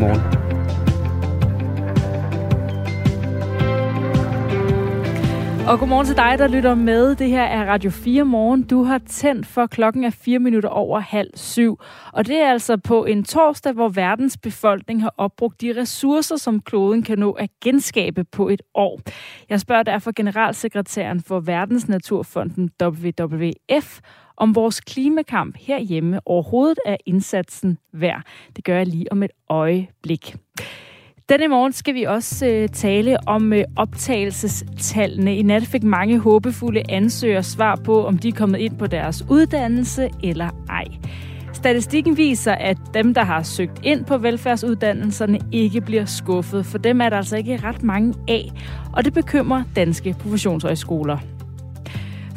Godmorgen. 0.00 0.40
Og 5.68 5.78
godmorgen 5.78 6.06
til 6.06 6.16
dig, 6.16 6.34
der 6.38 6.48
lytter 6.48 6.74
med. 6.74 7.14
Det 7.14 7.28
her 7.28 7.42
er 7.42 7.64
Radio 7.64 7.90
4 7.90 8.24
Morgen. 8.24 8.62
Du 8.62 8.82
har 8.82 8.98
tændt 8.98 9.46
for 9.46 9.66
klokken 9.66 10.04
er 10.04 10.10
4 10.10 10.38
minutter 10.38 10.68
over 10.68 11.00
halv 11.00 11.30
syv. 11.34 11.80
Og 12.12 12.26
det 12.26 12.36
er 12.36 12.50
altså 12.50 12.76
på 12.76 13.04
en 13.04 13.24
torsdag, 13.24 13.72
hvor 13.72 13.88
verdens 13.88 14.38
befolkning 14.38 15.02
har 15.02 15.14
opbrugt 15.16 15.60
de 15.60 15.80
ressourcer, 15.80 16.36
som 16.36 16.60
kloden 16.60 17.02
kan 17.02 17.18
nå 17.18 17.30
at 17.30 17.50
genskabe 17.64 18.24
på 18.24 18.48
et 18.48 18.62
år. 18.74 19.00
Jeg 19.48 19.60
spørger 19.60 19.82
derfor 19.82 20.12
generalsekretæren 20.16 21.22
for 21.22 21.40
Verdensnaturfonden 21.40 22.70
WWF, 22.82 24.00
om 24.40 24.54
vores 24.54 24.80
klimakamp 24.80 25.56
herhjemme 25.58 26.20
overhovedet 26.26 26.78
er 26.86 26.96
indsatsen 27.06 27.78
værd. 27.92 28.22
Det 28.56 28.64
gør 28.64 28.76
jeg 28.76 28.86
lige 28.86 29.12
om 29.12 29.22
et 29.22 29.30
øjeblik. 29.48 30.36
Denne 31.28 31.48
morgen 31.48 31.72
skal 31.72 31.94
vi 31.94 32.02
også 32.02 32.46
øh, 32.46 32.68
tale 32.68 33.28
om 33.28 33.52
øh, 33.52 33.64
optagelsestallene. 33.76 35.36
I 35.36 35.42
nat 35.42 35.62
fik 35.62 35.82
mange 35.82 36.18
håbefulde 36.18 36.82
ansøgere 36.88 37.42
svar 37.42 37.76
på, 37.76 38.06
om 38.06 38.18
de 38.18 38.28
er 38.28 38.32
kommet 38.32 38.58
ind 38.58 38.78
på 38.78 38.86
deres 38.86 39.24
uddannelse 39.30 40.10
eller 40.22 40.48
ej. 40.68 40.84
Statistikken 41.52 42.16
viser, 42.16 42.52
at 42.52 42.76
dem, 42.94 43.14
der 43.14 43.24
har 43.24 43.42
søgt 43.42 43.80
ind 43.82 44.04
på 44.04 44.18
velfærdsuddannelserne, 44.18 45.38
ikke 45.52 45.80
bliver 45.80 46.04
skuffet. 46.04 46.66
For 46.66 46.78
dem 46.78 47.00
er 47.00 47.08
der 47.08 47.16
altså 47.16 47.36
ikke 47.36 47.56
ret 47.56 47.82
mange 47.82 48.14
af, 48.28 48.50
og 48.92 49.04
det 49.04 49.12
bekymrer 49.14 49.62
danske 49.76 50.14
professionshøjskoler. 50.20 51.18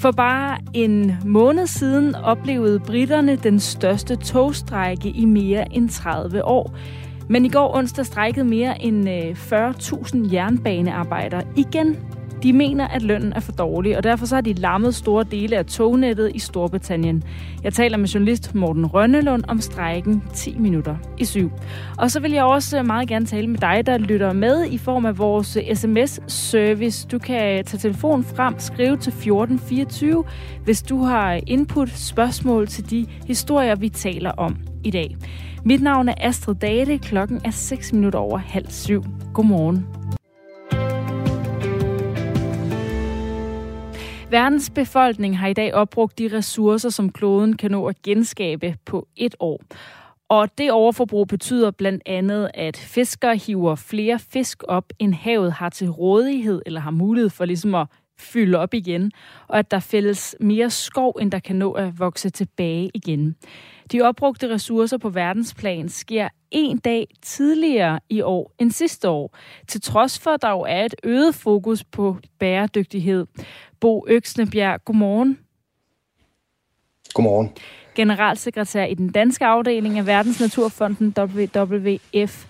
For 0.04 0.12
bare 0.12 0.58
en 0.74 1.18
måned 1.26 1.68
siden 1.68 2.16
oplevede 2.16 2.80
britterne 2.80 3.36
den 3.36 3.60
største 3.60 4.16
togstrække 4.16 5.10
i 5.10 5.26
mere 5.26 5.74
end 5.74 5.90
30 5.90 6.46
år. 6.46 6.76
Men 7.30 7.46
i 7.46 7.50
går 7.50 7.76
onsdag 7.76 8.06
strækkede 8.06 8.46
mere 8.46 8.82
end 8.82 9.10
øh, 9.10 9.32
40.000 9.32 10.34
jernbanearbejdere 10.34 11.44
igen. 11.56 11.98
De 12.44 12.54
mener, 12.54 12.88
at 12.88 13.02
lønnen 13.02 13.34
er 13.34 13.40
for 13.40 13.52
dårlig, 13.52 13.98
og 13.98 14.04
derfor 14.04 14.26
så 14.26 14.36
har 14.36 14.42
de 14.42 14.54
lammet 14.54 14.96
store 14.96 15.24
dele 15.32 15.58
af 15.58 15.66
tognettet 15.66 16.32
i 16.36 16.40
Storbritannien. 16.40 17.24
Jeg 17.64 17.74
taler 17.74 17.98
med 17.98 18.08
journalist 18.08 18.56
Morten 18.56 18.86
Rønnelund 18.86 19.44
om 19.48 19.62
strejken 19.62 20.24
10 20.34 20.58
minutter 20.58 20.96
i 21.18 21.26
syv. 21.26 21.52
Og 21.98 22.12
så 22.12 22.20
vil 22.20 22.32
jeg 22.32 22.44
også 22.44 22.84
meget 22.84 23.08
gerne 23.08 23.26
tale 23.26 23.48
med 23.48 23.60
dig, 23.60 23.84
der 23.86 23.98
lytter 23.98 24.34
med 24.34 24.66
i 24.66 24.78
form 24.78 25.06
af 25.06 25.18
vores 25.18 25.58
sms-service. 25.74 27.08
Du 27.08 27.20
kan 27.20 27.66
tage 27.66 27.80
telefonen 27.80 28.24
frem, 28.24 28.60
skrive 28.60 28.98
til 28.98 29.10
1424, 29.10 30.24
hvis 30.64 30.82
du 30.82 31.04
har 31.04 31.40
input, 31.48 31.90
spørgsmål 31.90 32.68
til 32.68 32.90
de 32.90 33.06
historier, 33.28 33.76
vi 33.76 33.90
taler 33.90 34.32
om 34.32 34.58
i 34.84 34.92
dag. 34.92 35.16
Mit 35.66 35.82
navn 35.82 36.10
er 36.10 36.14
Astrid 36.18 36.56
Date. 36.56 36.98
Klokken 36.98 37.42
er 37.46 37.52
6 37.52 37.94
minutter 37.94 38.20
over 38.20 38.38
halv 38.38 38.70
syv. 38.70 39.04
Godmorgen. 39.34 40.03
Verdens 44.34 44.70
befolkning 44.70 45.40
har 45.40 45.48
i 45.48 45.54
dag 45.54 45.74
opbrugt 45.74 46.20
de 46.20 46.38
ressourcer, 46.38 46.90
som 46.90 47.12
kloden 47.12 47.58
kan 47.58 47.72
nå 47.72 47.86
at 47.86 48.02
genskabe 48.02 48.76
på 48.86 49.08
et 49.16 49.36
år. 49.40 49.62
Og 50.30 50.58
det 50.58 50.72
overforbrug 50.72 51.28
betyder 51.28 51.72
blandt 51.72 52.04
andet, 52.06 52.52
at 52.54 52.78
fiskere 52.78 53.36
hiver 53.36 53.76
flere 53.76 54.20
fisk 54.20 54.64
op, 54.68 54.86
end 55.00 55.14
havet 55.14 55.52
har 55.52 55.70
til 55.70 55.90
rådighed 55.90 56.62
eller 56.66 56.80
har 56.80 56.92
mulighed 56.92 57.30
for 57.30 57.46
ligesom 57.46 57.76
at 57.76 57.88
fylde 58.20 58.58
op 58.58 58.74
igen, 58.74 59.12
og 59.48 59.60
at 59.60 59.72
der 59.72 59.80
fældes 59.80 60.36
mere 60.40 60.70
skov, 60.70 61.18
end 61.22 61.32
der 61.32 61.40
kan 61.40 61.56
nå 61.56 61.72
at 61.72 62.00
vokse 62.00 62.30
tilbage 62.30 62.92
igen. 62.94 63.36
De 63.92 64.02
opbrugte 64.02 64.50
ressourcer 64.50 64.98
på 64.98 65.10
verdensplan 65.10 65.90
sker 65.90 66.30
en 66.52 66.78
dag 66.78 67.08
tidligere 67.22 68.00
i 68.10 68.22
år 68.22 68.56
end 68.60 68.72
sidste 68.72 69.10
år, 69.10 69.38
til 69.68 69.82
trods 69.82 70.20
for, 70.20 70.32
at 70.32 70.42
der 70.42 70.50
jo 70.50 70.62
er 70.62 70.86
et 70.86 70.96
øget 71.04 71.36
fokus 71.36 71.84
på 71.84 72.18
bæredygtighed. 72.40 73.26
Bo 73.84 74.06
Øksnebjerg, 74.08 74.86
godmorgen. 74.86 75.40
Godmorgen. 77.14 77.52
Generalsekretær 77.96 78.86
i 78.86 78.94
den 78.94 79.12
danske 79.12 79.46
afdeling 79.46 80.00
af 80.00 80.08
Verdensnaturfonden 80.08 81.16
WWF. 81.18 82.46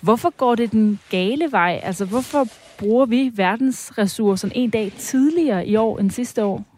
Hvorfor 0.00 0.30
går 0.30 0.54
det 0.54 0.72
den 0.72 1.00
gale 1.10 1.52
vej? 1.52 1.80
Altså, 1.82 2.04
hvorfor 2.04 2.46
bruger 2.78 3.06
vi 3.06 3.32
verdensressourcerne 3.34 4.56
en 4.56 4.70
dag 4.70 4.92
tidligere 4.98 5.66
i 5.66 5.76
år 5.76 5.98
end 5.98 6.10
sidste 6.10 6.44
år? 6.44 6.73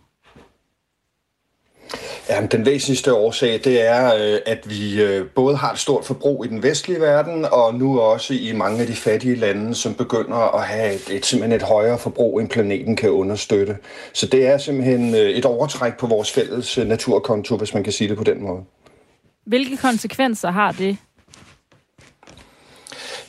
Ja, 2.29 2.47
den 2.47 2.67
væsentligste 2.67 3.15
årsag, 3.15 3.61
det 3.65 3.87
er, 3.87 4.15
øh, 4.15 4.39
at 4.47 4.71
vi 4.71 5.03
øh, 5.03 5.27
både 5.35 5.57
har 5.57 5.73
et 5.73 5.79
stort 5.79 6.05
forbrug 6.05 6.45
i 6.45 6.49
den 6.49 6.63
vestlige 6.63 7.01
verden, 7.01 7.45
og 7.53 7.75
nu 7.75 8.01
også 8.01 8.35
i 8.35 8.53
mange 8.53 8.81
af 8.81 8.87
de 8.87 8.97
fattige 8.97 9.35
lande, 9.35 9.75
som 9.75 9.95
begynder 9.95 10.57
at 10.57 10.63
have 10.63 10.95
et, 10.95 11.11
et, 11.11 11.27
simpelthen 11.27 11.61
et 11.61 11.63
højere 11.63 11.99
forbrug, 11.99 12.41
end 12.41 12.49
planeten 12.49 12.97
kan 12.97 13.11
understøtte. 13.11 13.77
Så 14.13 14.27
det 14.27 14.47
er 14.47 14.59
simpelthen 14.59 15.15
øh, 15.15 15.31
et 15.31 15.45
overtræk 15.45 15.97
på 15.99 16.07
vores 16.07 16.33
fælles 16.33 16.79
naturkonto, 16.79 17.57
hvis 17.57 17.75
man 17.75 17.85
kan 17.85 17.93
sige 17.93 18.09
det 18.09 18.17
på 18.17 18.25
den 18.25 18.43
måde. 18.43 18.61
Hvilke 19.47 19.77
konsekvenser 19.77 20.51
har 20.51 20.73
det 20.73 20.97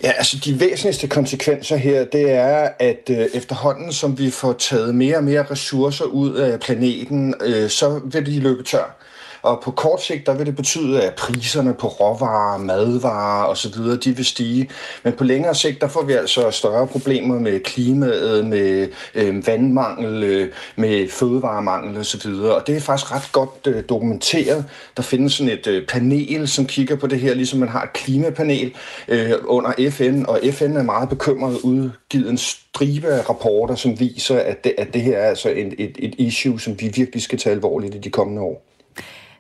Ja, 0.03 0.12
altså 0.12 0.38
de 0.46 0.59
væsentligste 0.59 1.08
konsekvenser 1.08 1.75
her, 1.75 2.06
det 2.06 2.31
er, 2.31 2.69
at 2.80 3.09
øh, 3.09 3.25
efterhånden 3.34 3.94
som 3.94 4.19
vi 4.19 4.31
får 4.31 4.53
taget 4.53 4.96
mere 4.96 5.18
og 5.18 5.24
mere 5.24 5.46
ressourcer 5.52 6.06
ud 6.06 6.35
af 6.35 6.59
planeten, 6.59 7.34
øh, 7.46 7.69
så 7.69 8.02
vil 8.03 8.25
de 8.25 8.40
løbe 8.40 8.63
tør. 8.63 9.06
Og 9.42 9.62
på 9.64 9.72
kort 9.72 10.03
sigt, 10.03 10.25
der 10.25 10.34
vil 10.34 10.46
det 10.46 10.56
betyde, 10.56 11.02
at 11.02 11.14
priserne 11.16 11.74
på 11.74 11.88
råvarer, 11.88 12.58
madvarer 12.58 13.46
osv., 13.46 13.74
de 14.03 14.16
vil 14.16 14.25
stige. 14.25 14.70
Men 15.03 15.14
på 15.14 15.24
længere 15.24 15.56
sigt, 15.56 15.81
der 15.81 15.88
får 15.88 16.03
vi 16.03 16.14
altså 16.14 16.52
større 16.52 16.88
problemer 16.88 17.40
med 17.40 17.59
klimaet, 17.59 18.46
med 18.46 18.88
øh, 19.16 19.47
vandmangel, 19.47 20.24
øh, 20.24 20.50
med 20.76 21.09
fødevaremangel 21.09 21.97
osv. 21.97 22.31
Og 22.31 22.68
det 22.68 22.76
er 22.76 22.80
faktisk 22.80 23.12
ret 23.12 23.30
godt 23.31 23.68
øh, 23.68 23.84
dokumenteret. 23.90 24.66
Der 24.97 25.03
findes 25.03 25.34
sådan 25.34 25.53
et 25.53 25.68
øh, 25.68 25.88
panel, 25.88 26.47
som 26.47 26.66
kigger 26.66 26.96
på 26.96 27.08
det 27.08 27.20
her, 27.20 27.34
ligesom 27.34 27.59
man 27.59 27.70
har 27.70 27.84
et 27.84 27.94
klimapanel 27.94 28.74
øh, 29.08 29.31
under 29.46 29.90
FN, 29.92 30.26
og 30.28 30.40
FN 30.52 30.76
er 30.76 30.84
meget 30.84 31.09
bekymret 31.09 31.58
udgivet 31.64 32.30
en 32.30 32.38
stribe 32.38 33.08
af 33.08 33.30
rapporter, 33.30 33.76
som 33.76 34.00
viser, 34.00 34.40
at 34.40 34.64
det, 34.64 34.74
at 34.78 34.94
det 34.94 35.02
her 35.02 35.18
er 35.18 35.30
altså 35.30 35.50
et, 35.50 35.74
et, 35.78 35.96
et 36.00 36.16
issue, 36.18 36.59
som 36.59 36.81
vi 36.81 36.92
virkelig 36.96 37.24
skal 37.24 37.40
tage 37.40 37.53
alvorligt 37.53 37.96
i 37.96 37.97
de 37.97 38.09
kommende 38.09 38.42
år. 38.42 38.66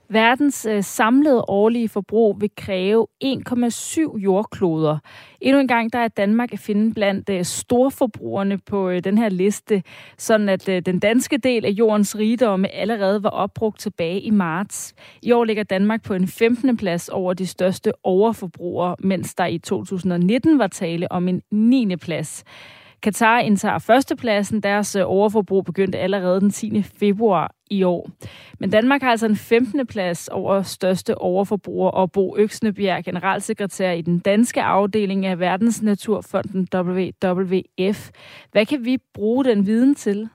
Verdens 0.09 0.65
øh, 0.65 0.83
samlede 0.83 1.45
årlige 1.47 1.89
forbrug 1.89 2.41
vil 2.41 2.51
kræve 2.57 3.07
1,7 3.23 4.17
jordkloder. 4.17 4.97
Endnu 5.41 5.59
en 5.61 5.67
gang 5.67 5.93
der 5.93 5.99
er 5.99 6.07
Danmark 6.07 6.53
at 6.53 6.59
finde 6.59 6.93
blandt 6.93 7.29
øh, 7.29 7.43
storforbrugerne 7.45 8.57
på 8.57 8.89
øh, 8.89 9.03
den 9.03 9.17
her 9.17 9.29
liste, 9.29 9.83
sådan 10.17 10.49
at 10.49 10.69
øh, 10.69 10.81
den 10.85 10.99
danske 10.99 11.37
del 11.37 11.65
af 11.65 11.69
jordens 11.69 12.15
rigdomme 12.15 12.67
allerede 12.69 13.23
var 13.23 13.29
opbrugt 13.29 13.79
tilbage 13.79 14.21
i 14.21 14.29
marts. 14.29 14.93
I 15.21 15.31
år 15.31 15.43
ligger 15.43 15.63
Danmark 15.63 16.03
på 16.03 16.13
en 16.13 16.27
15. 16.27 16.77
plads 16.77 17.09
over 17.09 17.33
de 17.33 17.47
største 17.47 17.91
overforbrugere, 18.03 18.95
mens 18.99 19.35
der 19.35 19.45
i 19.45 19.57
2019 19.57 20.59
var 20.59 20.67
tale 20.67 21.11
om 21.11 21.27
en 21.27 21.41
9. 21.51 21.95
plads. 21.95 22.43
Katar 23.03 23.39
indtager 23.39 23.79
førstepladsen. 23.79 24.63
Deres 24.63 24.95
øh, 24.95 25.03
overforbrug 25.05 25.65
begyndte 25.65 25.97
allerede 25.97 26.41
den 26.41 26.51
10. 26.51 26.83
februar 26.99 27.51
i 27.69 27.83
år. 27.83 28.09
Men 28.59 28.69
Danmark 28.69 29.01
har 29.01 29.11
altså 29.11 29.25
en 29.25 29.35
15. 29.35 29.87
plads 29.87 30.27
over 30.27 30.61
største 30.61 31.17
overforbruger, 31.17 31.89
og 31.89 32.11
Bo 32.11 32.37
Øksnebjerg, 32.37 33.05
generalsekretær 33.05 33.91
i 33.91 34.01
den 34.01 34.19
danske 34.19 34.63
afdeling 34.63 35.25
af 35.25 35.39
Verdens 35.39 35.81
Naturfonden 35.81 36.67
WWF. 36.75 38.09
Hvad 38.51 38.65
kan 38.65 38.85
vi 38.85 38.97
bruge 39.13 39.45
den 39.45 39.65
viden 39.65 39.95
til? 39.95 40.29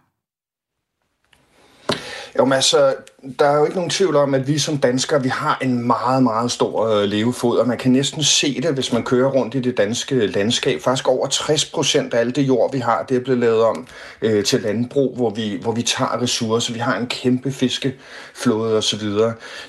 Jo, 2.39 2.45
men 2.45 2.53
altså, 2.53 2.95
der 3.39 3.47
er 3.47 3.59
jo 3.59 3.65
ikke 3.65 3.77
nogen 3.77 3.91
tvivl 3.91 4.17
om, 4.17 4.35
at 4.35 4.49
vi 4.49 4.59
som 4.59 4.79
danskere, 4.79 5.23
vi 5.23 5.29
har 5.29 5.59
en 5.63 5.87
meget, 5.87 6.23
meget 6.23 6.51
stor 6.51 6.87
øh, 6.87 7.05
levefod, 7.05 7.59
og 7.59 7.69
man 7.69 7.79
kan 7.79 7.93
næsten 7.93 8.23
se 8.23 8.61
det, 8.61 8.75
hvis 8.75 8.93
man 8.93 9.03
kører 9.03 9.31
rundt 9.31 9.55
i 9.55 9.61
det 9.61 9.77
danske 9.77 10.27
landskab. 10.27 10.81
Faktisk 10.81 11.09
over 11.09 11.27
60 11.27 11.65
procent 11.65 12.15
af 12.15 12.21
alt 12.21 12.37
det 12.37 12.43
jord, 12.43 12.73
vi 12.73 12.79
har, 12.79 13.03
det 13.09 13.17
er 13.17 13.21
blevet 13.21 13.41
lavet 13.41 13.63
om 13.63 13.87
øh, 14.23 14.45
til 14.45 14.61
landbrug, 14.61 15.17
hvor 15.17 15.31
vi, 15.31 15.59
hvor 15.63 15.73
vi 15.73 15.83
tager 15.83 16.23
ressourcer. 16.23 16.73
Vi 16.73 16.79
har 16.79 16.99
en 16.99 17.07
kæmpe 17.07 17.53
fiskeflåde 17.53 18.79
osv. 18.79 19.09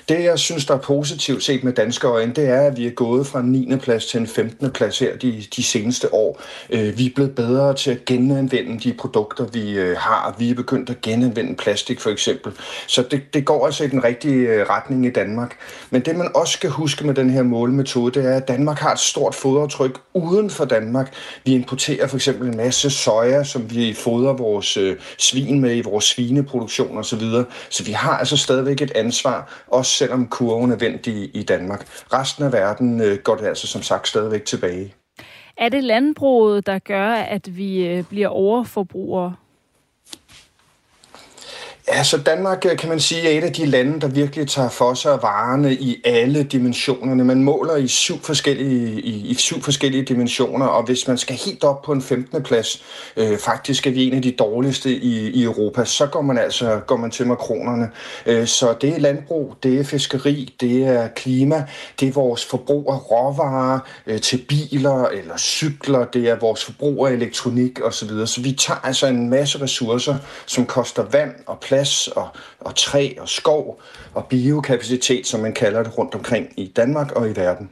Det, 0.08 0.24
jeg 0.24 0.38
synes, 0.38 0.66
der 0.66 0.74
er 0.74 0.78
positivt 0.78 1.42
set 1.44 1.64
med 1.64 1.72
danske 1.72 2.06
øjne, 2.06 2.32
det 2.32 2.48
er, 2.48 2.60
at 2.60 2.76
vi 2.76 2.86
er 2.86 2.90
gået 2.90 3.26
fra 3.26 3.40
en 3.40 3.52
9. 3.52 3.76
plads 3.76 4.06
til 4.06 4.20
en 4.20 4.26
15. 4.26 4.70
plads 4.70 4.98
her 4.98 5.16
de, 5.16 5.44
de 5.56 5.62
seneste 5.62 6.14
år. 6.14 6.42
Øh, 6.70 6.98
vi 6.98 7.06
er 7.06 7.10
blevet 7.14 7.34
bedre 7.34 7.74
til 7.74 7.90
at 7.90 8.04
genanvende 8.04 8.80
de 8.80 8.92
produkter, 8.92 9.44
vi 9.44 9.72
øh, 9.72 9.96
har. 9.98 10.34
Vi 10.38 10.50
er 10.50 10.54
begyndt 10.54 10.90
at 10.90 11.00
genanvende 11.00 11.54
plastik, 11.54 12.00
for 12.00 12.10
eksempel. 12.10 12.52
Så 12.86 13.02
det, 13.10 13.22
det 13.34 13.43
går 13.44 13.66
altså 13.66 13.84
i 13.84 13.88
den 13.88 14.04
rigtige 14.04 14.48
øh, 14.48 14.66
retning 14.68 15.06
i 15.06 15.10
Danmark. 15.10 15.56
Men 15.90 16.02
det, 16.02 16.16
man 16.16 16.30
også 16.34 16.52
skal 16.52 16.70
huske 16.70 17.06
med 17.06 17.14
den 17.14 17.30
her 17.30 17.42
målemetode, 17.42 18.20
det 18.20 18.30
er, 18.30 18.36
at 18.36 18.48
Danmark 18.48 18.78
har 18.78 18.92
et 18.92 18.98
stort 18.98 19.34
fodaftryk 19.34 20.00
uden 20.14 20.50
for 20.50 20.64
Danmark. 20.64 21.14
Vi 21.44 21.54
importerer 21.54 22.06
for 22.06 22.16
eksempel 22.16 22.48
en 22.48 22.56
masse 22.56 22.90
soja, 22.90 23.44
som 23.44 23.70
vi 23.70 23.94
fodrer 23.94 24.32
vores 24.32 24.76
øh, 24.76 24.96
svin 25.18 25.60
med 25.60 25.76
i 25.76 25.80
vores 25.80 26.04
svineproduktion 26.04 26.98
osv. 26.98 27.04
Så, 27.04 27.16
videre. 27.16 27.44
så 27.70 27.84
vi 27.84 27.92
har 27.92 28.18
altså 28.18 28.36
stadigvæk 28.36 28.80
et 28.80 28.92
ansvar, 28.94 29.64
også 29.66 29.92
selvom 29.92 30.26
kurven 30.26 30.72
er 30.72 30.76
vendt 30.76 31.06
i, 31.06 31.24
i 31.24 31.42
Danmark. 31.42 31.86
Resten 32.12 32.44
af 32.44 32.52
verden 32.52 33.00
øh, 33.00 33.18
går 33.18 33.36
det 33.36 33.46
altså 33.46 33.66
som 33.66 33.82
sagt 33.82 34.08
stadigvæk 34.08 34.44
tilbage. 34.44 34.94
Er 35.56 35.68
det 35.68 35.84
landbruget, 35.84 36.66
der 36.66 36.78
gør, 36.78 37.08
at 37.08 37.56
vi 37.56 37.86
øh, 37.86 38.04
bliver 38.04 38.28
overforbrugere? 38.28 39.34
Altså 41.86 42.18
Danmark, 42.18 42.66
øh, 42.70 42.76
kan 42.76 42.88
man 42.88 43.00
sige, 43.00 43.32
er 43.34 43.38
et 43.38 43.44
af 43.44 43.52
de 43.52 43.66
lande, 43.66 44.00
der 44.00 44.08
virkelig 44.08 44.48
tager 44.48 44.68
for 44.68 44.94
sig 44.94 45.22
varerne 45.22 45.74
i 45.74 46.02
alle 46.04 46.42
dimensionerne. 46.42 47.24
Man 47.24 47.42
måler 47.42 47.76
i 47.76 47.88
syv 47.88 48.22
forskellige, 48.22 49.00
i, 49.00 49.26
i 49.30 49.34
syv 49.34 49.62
forskellige 49.62 50.04
dimensioner, 50.04 50.66
og 50.66 50.82
hvis 50.82 51.08
man 51.08 51.18
skal 51.18 51.36
helt 51.36 51.64
op 51.64 51.82
på 51.82 51.92
en 51.92 52.02
15. 52.02 52.42
plads, 52.42 52.84
øh, 53.16 53.38
faktisk 53.38 53.86
er 53.86 53.90
vi 53.90 54.04
en 54.04 54.12
af 54.14 54.22
de 54.22 54.30
dårligste 54.30 54.90
i, 54.90 55.30
i 55.30 55.42
Europa, 55.42 55.84
så 55.84 56.06
går 56.06 56.22
man 56.22 56.38
altså 56.38 56.80
går 56.86 56.96
man 56.96 57.10
til 57.10 57.26
makronerne. 57.26 57.90
Øh, 58.26 58.46
så 58.46 58.74
det 58.80 58.90
er 58.96 58.98
landbrug, 58.98 59.54
det 59.62 59.80
er 59.80 59.84
fiskeri, 59.84 60.54
det 60.60 60.86
er 60.86 61.08
klima, 61.08 61.64
det 62.00 62.08
er 62.08 62.12
vores 62.12 62.44
forbrug 62.44 62.92
af 62.92 63.10
råvarer 63.10 63.78
øh, 64.06 64.20
til 64.20 64.44
biler 64.48 65.04
eller 65.04 65.36
cykler, 65.36 66.04
det 66.04 66.28
er 66.28 66.36
vores 66.40 66.64
forbrug 66.64 67.06
af 67.06 67.12
elektronik 67.12 67.80
osv. 67.84 68.08
Så 68.26 68.40
vi 68.40 68.52
tager 68.52 68.80
altså 68.84 69.06
en 69.06 69.30
masse 69.30 69.62
ressourcer, 69.62 70.16
som 70.46 70.66
koster 70.66 71.04
vand 71.12 71.34
og 71.46 71.58
plads 71.60 71.73
plads 71.74 72.08
og, 72.08 72.28
og 72.60 72.74
træ 72.74 73.14
og 73.20 73.28
skov 73.28 73.80
og 74.14 74.26
biokapacitet, 74.26 75.26
som 75.26 75.40
man 75.40 75.52
kalder 75.52 75.82
det 75.82 75.98
rundt 75.98 76.14
omkring 76.14 76.48
i 76.56 76.66
Danmark 76.76 77.12
og 77.12 77.30
i 77.30 77.36
verden. 77.36 77.70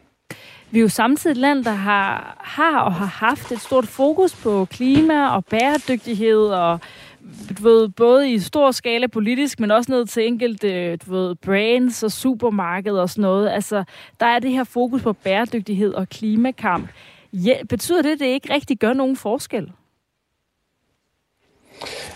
Vi 0.71 0.79
er 0.79 0.83
jo 0.83 0.89
samtidig 0.89 1.35
et 1.35 1.37
land, 1.37 1.65
der 1.65 1.71
har, 1.71 2.37
har 2.41 2.81
og 2.81 2.95
har 2.95 3.07
haft 3.07 3.53
et 3.53 3.61
stort 3.61 3.87
fokus 3.87 4.35
på 4.35 4.65
klima 4.65 5.29
og 5.29 5.45
bæredygtighed 5.45 6.47
og 6.47 6.81
du 7.59 7.63
ved, 7.63 7.89
både 7.89 8.31
i 8.31 8.39
stor 8.39 8.71
skala 8.71 9.07
politisk, 9.07 9.61
men 9.61 9.71
også 9.71 9.93
ned 9.93 10.07
til 10.07 10.27
enkelte 10.27 10.97
du 10.97 11.13
ved, 11.13 11.35
brands 11.35 12.03
og 12.03 12.13
supermarkeder 12.13 13.01
og 13.01 13.11
sådan 13.11 13.23
noget. 13.23 13.51
Altså, 13.51 13.85
der 14.21 14.27
er 14.27 14.39
det 14.39 14.51
her 14.51 14.65
fokus 14.65 15.03
på 15.03 15.13
bæredygtighed 15.13 15.95
og 15.95 16.09
klimakamp. 16.09 16.89
Ja, 17.33 17.55
betyder 17.69 18.03
det, 18.03 18.11
at 18.11 18.19
det 18.19 18.27
ikke 18.27 18.55
rigtig 18.55 18.79
gør 18.79 18.93
nogen 18.93 19.17
forskel? 19.17 19.73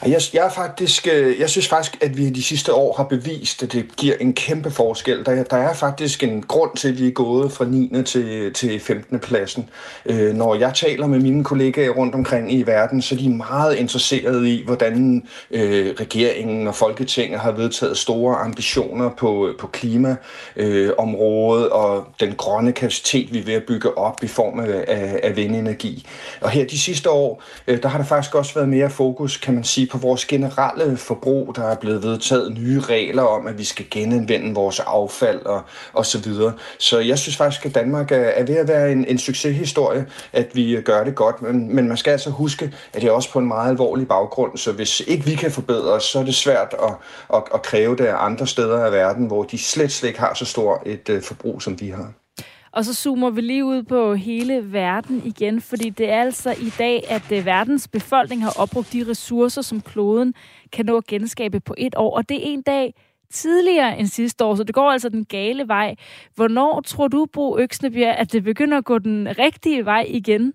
Jeg, 0.07 0.21
jeg, 0.35 0.47
er 0.47 0.51
faktisk, 0.51 1.09
øh, 1.13 1.41
jeg 1.41 1.51
synes 1.51 1.69
faktisk, 1.69 1.97
at 2.01 2.17
vi 2.17 2.31
de 2.31 2.43
sidste 2.43 2.75
år 2.75 2.95
har 2.97 3.05
bevist, 3.05 3.63
at 3.63 3.73
det 3.73 3.97
giver 3.97 4.15
en 4.21 4.33
kæmpe 4.33 4.71
forskel. 4.71 5.27
Der, 5.27 5.45
der 5.45 5.57
er 5.57 5.75
faktisk 5.75 6.23
en 6.23 6.43
grund 6.43 6.77
til, 6.77 6.89
at 6.89 6.99
vi 6.99 7.07
er 7.07 7.13
gået 7.13 7.53
fra 7.53 7.65
9. 7.65 8.03
til, 8.03 8.53
til 8.53 8.81
15. 8.81 9.19
pladsen. 9.19 9.69
Øh, 10.07 10.35
når 10.35 10.55
jeg 10.55 10.75
taler 10.75 11.07
med 11.07 11.19
mine 11.19 11.45
kollegaer 11.45 11.91
rundt 11.91 12.15
omkring 12.15 12.53
i 12.53 12.63
verden, 12.63 13.03
så 13.03 13.15
er 13.15 13.19
de 13.19 13.29
meget 13.29 13.77
interesserede 13.77 14.51
i, 14.55 14.65
hvordan 14.65 15.27
øh, 15.51 15.95
regeringen 16.01 16.69
og 16.69 16.75
Folketinget 16.75 17.41
har 17.41 17.53
vedtaget 17.53 17.99
store 17.99 18.37
ambitioner 18.37 19.11
på, 19.11 19.49
på 19.59 19.67
klimaområdet 19.67 21.65
øh, 21.65 21.73
og 21.73 22.07
den 22.21 22.35
grønne 22.35 22.73
kapacitet, 22.73 23.33
vi 23.33 23.39
er 23.39 23.45
ved 23.45 23.55
at 23.55 23.65
bygge 23.65 23.99
op 23.99 24.19
i 24.23 24.27
form 24.27 24.61
af, 24.61 24.85
af, 24.89 25.21
af 25.23 25.37
vindenergi. 25.37 26.07
Og 26.41 26.51
her 26.51 26.67
de 26.67 26.79
sidste 26.79 27.11
år, 27.11 27.43
øh, 27.67 27.83
der 27.83 27.89
har 27.89 27.99
der 27.99 28.05
faktisk 28.05 28.35
også 28.35 28.55
været 28.55 28.69
mere 28.69 28.91
fokus, 28.91 29.37
kan 29.37 29.56
man 29.57 29.65
sige, 29.65 29.87
på 29.87 29.99
vores 29.99 30.25
generelle 30.25 30.97
forbrug. 30.97 31.57
Der 31.57 31.63
er 31.63 31.77
blevet 31.77 32.03
vedtaget 32.03 32.59
nye 32.59 32.81
regler 32.81 33.23
om, 33.23 33.47
at 33.47 33.59
vi 33.59 33.65
skal 33.65 33.87
genanvende 33.91 34.55
vores 34.55 34.81
affald 34.81 35.47
og, 35.47 35.63
og 35.93 36.07
så 36.07 36.19
videre. 36.19 36.53
Så 36.79 36.99
jeg 36.99 37.19
synes 37.19 37.37
faktisk, 37.37 37.67
at 37.67 37.75
Danmark 37.75 38.13
er, 38.13 38.17
er 38.17 38.45
ved 38.45 38.57
at 38.57 38.69
være 38.69 38.93
en, 38.93 39.05
en 39.05 39.19
succeshistorie, 39.19 40.07
at 40.33 40.47
vi 40.55 40.81
gør 40.85 41.05
det 41.05 41.15
godt. 41.15 41.43
Men, 41.43 41.75
men 41.75 41.89
man 41.89 41.97
skal 41.97 42.11
altså 42.11 42.31
huske, 42.31 42.73
at 42.93 43.03
det 43.03 43.09
er 43.09 43.13
også 43.13 43.33
på 43.33 43.39
en 43.39 43.47
meget 43.47 43.71
alvorlig 43.71 44.09
baggrund. 44.09 44.57
Så 44.57 44.73
hvis 44.73 45.01
ikke 45.01 45.25
vi 45.25 45.35
kan 45.35 45.51
forbedre 45.51 45.93
os, 45.93 46.05
så 46.05 46.19
er 46.19 46.25
det 46.25 46.35
svært 46.35 46.75
at, 46.83 46.95
at, 47.35 47.43
at 47.55 47.63
kræve 47.63 47.97
det 47.97 48.07
af 48.07 48.25
andre 48.25 48.47
steder 48.47 48.85
af 48.85 48.93
verden, 48.93 49.27
hvor 49.27 49.43
de 49.43 49.59
slet, 49.59 49.93
slet 49.93 50.09
ikke 50.09 50.21
har 50.21 50.35
så 50.35 50.45
stort 50.45 50.81
et 50.87 51.09
uh, 51.09 51.23
forbrug, 51.23 51.63
som 51.63 51.81
vi 51.81 51.89
har. 51.89 52.26
Og 52.77 52.85
så 52.85 52.95
zoomer 52.95 53.31
vi 53.31 53.41
lige 53.41 53.65
ud 53.65 53.83
på 53.83 54.15
hele 54.15 54.73
verden 54.73 55.23
igen, 55.25 55.61
fordi 55.61 55.91
det 55.91 56.11
er 56.11 56.21
altså 56.21 56.51
i 56.51 56.71
dag, 56.79 57.05
at 57.11 57.33
øh, 57.33 57.47
verdens 57.47 57.89
befolkning 57.89 58.43
har 58.43 58.53
opbrugt 58.59 58.93
de 58.93 59.07
ressourcer, 59.11 59.63
som 59.63 59.81
kloden 59.81 60.35
kan 60.73 60.87
nå 60.87 60.97
at 60.97 61.07
genskabe 61.07 61.61
på 61.61 61.75
et 61.79 61.95
år. 61.97 62.17
Og 62.17 62.29
det 62.29 62.37
er 62.37 62.41
en 62.53 62.63
dag 62.63 62.95
tidligere 63.31 63.99
end 63.99 64.07
sidste 64.07 64.45
år, 64.45 64.55
så 64.55 64.65
det 64.65 64.75
går 64.75 64.91
altså 64.91 65.09
den 65.09 65.25
gale 65.25 65.69
vej. 65.69 65.95
Hvornår 66.35 66.81
tror 66.81 67.09
du, 67.09 67.27
Bo 67.33 67.59
Øksnebjerg, 67.59 68.17
at 68.17 68.33
det 68.33 68.45
begynder 68.45 68.79
at 68.79 68.85
gå 68.85 68.99
den 68.99 69.39
rigtige 69.39 69.85
vej 69.85 70.07
igen? 70.09 70.53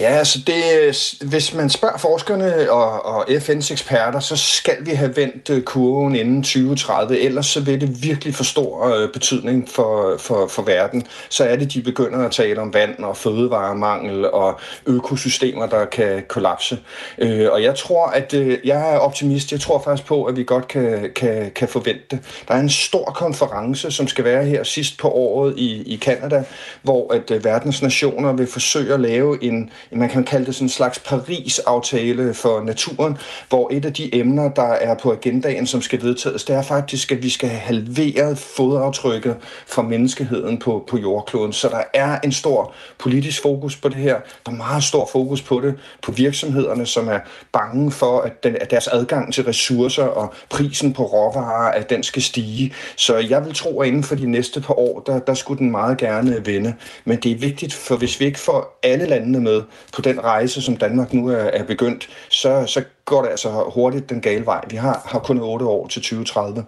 Ja, 0.00 0.08
altså 0.08 0.38
det, 0.46 1.28
hvis 1.30 1.54
man 1.54 1.70
spørger 1.70 1.98
forskerne 1.98 2.70
og, 2.70 3.04
og 3.04 3.28
FN's 3.28 3.72
eksperter, 3.72 4.20
så 4.20 4.36
skal 4.36 4.76
vi 4.86 4.90
have 4.90 5.16
vendt 5.16 5.50
øh, 5.50 5.62
kurven 5.62 6.14
inden 6.14 6.42
2030, 6.42 7.18
ellers 7.18 7.46
så 7.46 7.60
vil 7.60 7.80
det 7.80 8.02
virkelig 8.02 8.34
få 8.34 8.44
stor 8.44 8.94
øh, 8.94 9.12
betydning 9.12 9.68
for, 9.68 10.16
for, 10.18 10.46
for 10.46 10.62
verden. 10.62 11.06
Så 11.28 11.44
er 11.44 11.56
det, 11.56 11.72
de 11.72 11.82
begynder 11.82 12.18
at 12.18 12.32
tale 12.32 12.60
om 12.60 12.74
vand 12.74 12.98
og 12.98 13.16
fødevaremangel 13.16 14.30
og 14.30 14.60
økosystemer, 14.86 15.66
der 15.66 15.84
kan 15.84 16.22
kollapse. 16.28 16.78
Øh, 17.18 17.48
og 17.52 17.62
jeg 17.62 17.74
tror, 17.74 18.06
at 18.06 18.34
jeg 18.64 18.94
er 18.94 18.98
optimist. 18.98 19.52
Jeg 19.52 19.60
tror 19.60 19.82
faktisk 19.82 20.08
på, 20.08 20.24
at 20.24 20.36
vi 20.36 20.44
godt 20.44 20.68
kan, 20.68 21.10
kan, 21.16 21.52
kan 21.54 21.68
forvente 21.68 22.04
det. 22.10 22.18
Der 22.48 22.54
er 22.54 22.60
en 22.60 22.70
stor 22.70 23.04
konference, 23.04 23.90
som 23.90 24.08
skal 24.08 24.24
være 24.24 24.44
her 24.44 24.62
sidst 24.62 24.98
på 24.98 25.08
året 25.08 25.54
i, 25.56 25.94
i 25.94 25.98
Canada, 25.98 26.44
hvor 26.82 27.14
at 27.14 27.44
verdens 27.44 27.82
nationer 27.82 28.32
vil 28.32 28.46
forsøge 28.46 28.94
at 28.94 29.00
lave 29.00 29.44
en, 29.44 29.70
man 29.92 30.08
kan 30.08 30.24
kalde 30.24 30.46
det 30.46 30.54
sådan 30.54 30.64
en 30.64 30.68
slags 30.68 30.98
Paris-aftale 30.98 32.34
for 32.34 32.60
naturen, 32.64 33.18
hvor 33.48 33.68
et 33.72 33.84
af 33.84 33.92
de 33.92 34.14
emner, 34.14 34.48
der 34.48 34.62
er 34.62 34.94
på 34.94 35.12
agendaen, 35.12 35.66
som 35.66 35.82
skal 35.82 36.02
vedtages, 36.02 36.44
det 36.44 36.56
er 36.56 36.62
faktisk, 36.62 37.12
at 37.12 37.22
vi 37.22 37.30
skal 37.30 37.48
have 37.48 37.60
halveret 37.60 38.38
fodaftrykket 38.38 39.36
fra 39.66 39.82
menneskeheden 39.82 40.58
på, 40.58 40.84
på 40.88 40.98
jordkloden. 40.98 41.52
Så 41.52 41.68
der 41.68 41.82
er 41.94 42.20
en 42.20 42.32
stor 42.32 42.74
politisk 42.98 43.42
fokus 43.42 43.76
på 43.76 43.88
det 43.88 43.96
her. 43.96 44.20
Der 44.46 44.52
er 44.52 44.56
meget 44.56 44.82
stor 44.82 45.08
fokus 45.12 45.42
på 45.42 45.60
det, 45.60 45.74
på 46.02 46.12
virksomhederne, 46.12 46.86
som 46.86 47.08
er 47.08 47.18
bange 47.52 47.90
for, 47.90 48.20
at, 48.20 48.44
den, 48.44 48.56
at 48.60 48.70
deres 48.70 48.88
adgang 48.88 49.34
til 49.34 49.44
ressourcer 49.44 50.04
og 50.04 50.34
prisen 50.50 50.92
på 50.92 51.02
råvarer, 51.02 51.72
at 51.72 51.90
den 51.90 52.02
skal 52.02 52.22
stige. 52.22 52.74
Så 52.96 53.16
jeg 53.16 53.44
vil 53.44 53.54
tro, 53.54 53.80
at 53.80 53.88
inden 53.88 54.04
for 54.04 54.14
de 54.14 54.30
næste 54.30 54.60
par 54.60 54.78
år, 54.78 55.00
der, 55.00 55.18
der 55.18 55.34
skulle 55.34 55.58
den 55.58 55.70
meget 55.70 55.98
gerne 55.98 56.46
vende. 56.46 56.74
Men 57.04 57.18
det 57.18 57.32
er 57.32 57.36
vigtigt, 57.36 57.74
for 57.74 57.96
hvis 57.96 58.20
vi 58.20 58.24
ikke 58.24 58.38
får 58.38 58.78
alle 58.82 59.06
landene 59.06 59.40
med 59.40 59.62
på 59.94 60.02
den 60.02 60.24
rejse, 60.24 60.62
som 60.62 60.76
Danmark 60.76 61.12
nu 61.12 61.28
er, 61.28 61.36
er 61.36 61.64
begyndt, 61.64 62.08
så, 62.28 62.64
så 62.66 62.82
går 63.04 63.22
det 63.22 63.28
altså 63.28 63.70
hurtigt 63.74 64.10
den 64.10 64.20
gale 64.20 64.46
vej. 64.46 64.64
Vi 64.70 64.76
har, 64.76 65.02
har 65.04 65.18
kun 65.18 65.40
8 65.40 65.66
år 65.66 65.86
til 65.86 66.02
2030. 66.02 66.64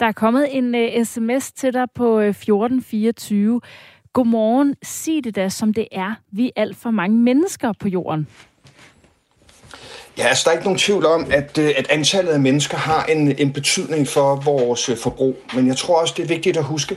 Der 0.00 0.06
er 0.06 0.12
kommet 0.12 0.56
en 0.56 0.74
uh, 0.74 1.04
sms 1.04 1.52
til 1.52 1.72
dig 1.72 1.86
på 1.94 2.16
uh, 2.16 2.22
øh, 2.22 2.28
1424. 2.28 3.60
Godmorgen. 4.12 4.76
Sig 4.82 5.24
det 5.24 5.36
da, 5.36 5.48
som 5.48 5.74
det 5.74 5.88
er. 5.92 6.14
Vi 6.32 6.46
er 6.46 6.62
alt 6.62 6.76
for 6.76 6.90
mange 6.90 7.16
mennesker 7.16 7.72
på 7.80 7.88
jorden. 7.88 8.26
Ja, 10.18 10.26
altså 10.26 10.42
der 10.44 10.50
er 10.50 10.52
ikke 10.52 10.64
nogen 10.64 10.78
tvivl 10.78 11.06
om, 11.06 11.26
at, 11.30 11.58
øh, 11.58 11.70
at 11.76 11.86
antallet 11.90 12.32
af 12.32 12.40
mennesker 12.40 12.76
har 12.76 13.04
en, 13.04 13.38
en 13.38 13.52
betydning 13.52 14.08
for 14.08 14.36
vores 14.36 14.90
forbrug. 15.02 15.36
Men 15.54 15.66
jeg 15.66 15.76
tror 15.76 16.00
også, 16.00 16.14
det 16.16 16.22
er 16.22 16.28
vigtigt 16.28 16.56
at 16.56 16.64
huske, 16.64 16.96